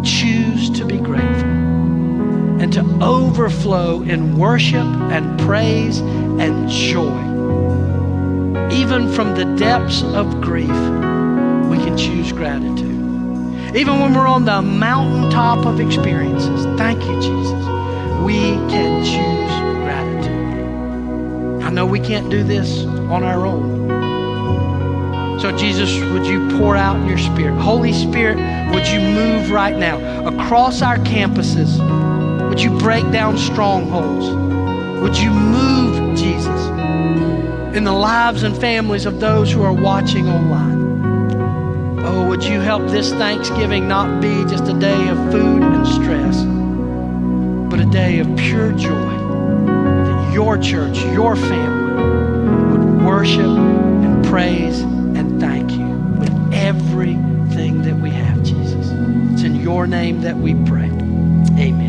choose 0.02 0.70
to 0.80 0.86
be 0.86 0.98
grateful 0.98 1.50
and 2.62 2.72
to 2.72 2.86
overflow 3.02 4.02
in 4.04 4.38
worship 4.38 4.86
and 5.12 5.38
praise 5.42 6.00
and 6.00 6.70
joy. 6.70 7.20
Even 8.72 9.12
from 9.12 9.36
the 9.36 9.46
depths 9.58 10.04
of 10.04 10.40
grief, 10.40 10.70
choose 12.00 12.32
gratitude. 12.32 13.76
Even 13.76 14.00
when 14.00 14.14
we're 14.14 14.28
on 14.28 14.46
the 14.46 14.62
mountaintop 14.62 15.66
of 15.66 15.80
experiences, 15.80 16.66
thank 16.78 17.04
you, 17.04 17.22
Jesus, 17.22 17.66
we 18.24 18.40
can 18.72 19.04
choose 19.04 19.52
gratitude. 19.84 21.64
I 21.64 21.70
know 21.70 21.86
we 21.86 22.00
can't 22.00 22.30
do 22.30 22.44
this 22.44 22.86
on 22.86 23.24
our 23.24 23.46
own. 23.46 23.80
So, 25.40 25.56
Jesus, 25.56 25.92
would 26.12 26.26
you 26.26 26.50
pour 26.58 26.76
out 26.76 27.06
your 27.08 27.18
Spirit? 27.18 27.60
Holy 27.60 27.94
Spirit, 27.94 28.38
would 28.74 28.88
you 28.88 29.02
move 29.02 29.52
right 29.52 29.78
now 29.78 30.26
across 30.28 30.82
our 30.82 30.98
campuses? 30.98 31.80
Would 32.50 32.62
you 32.62 32.78
break 32.80 33.10
down 33.12 33.38
strongholds? 33.38 34.30
Would 35.02 35.18
you 35.18 35.32
move, 35.32 36.18
Jesus, 36.18 36.68
in 37.76 37.84
the 37.84 37.94
lives 37.94 38.44
and 38.44 38.58
families 38.58 39.06
of 39.06 39.20
those 39.20 39.52
who 39.52 39.62
are 39.64 39.74
watching 39.74 40.28
online? 40.28 40.79
Oh, 42.12 42.26
would 42.28 42.44
you 42.44 42.60
help 42.60 42.90
this 42.90 43.12
Thanksgiving 43.12 43.88
not 43.88 44.20
be 44.20 44.44
just 44.46 44.64
a 44.64 44.74
day 44.74 45.10
of 45.10 45.18
food 45.32 45.62
and 45.62 45.88
stress, 45.88 46.44
but 47.70 47.80
a 47.80 47.86
day 47.86 48.18
of 48.18 48.36
pure 48.36 48.72
joy 48.72 49.16
that 49.68 50.34
your 50.34 50.58
church, 50.58 50.98
your 51.14 51.36
family 51.36 52.72
would 52.72 53.06
worship 53.06 53.46
and 53.46 54.26
praise 54.26 54.80
and 54.80 55.40
thank 55.40 55.72
you 55.74 55.86
with 56.20 56.34
everything 56.52 57.84
that 57.84 57.96
we 57.96 58.10
have, 58.10 58.42
Jesus. 58.42 58.90
It's 59.34 59.44
in 59.44 59.58
your 59.58 59.86
name 59.86 60.22
that 60.22 60.36
we 60.36 60.56
pray. 60.66 60.90
Amen. 61.60 61.89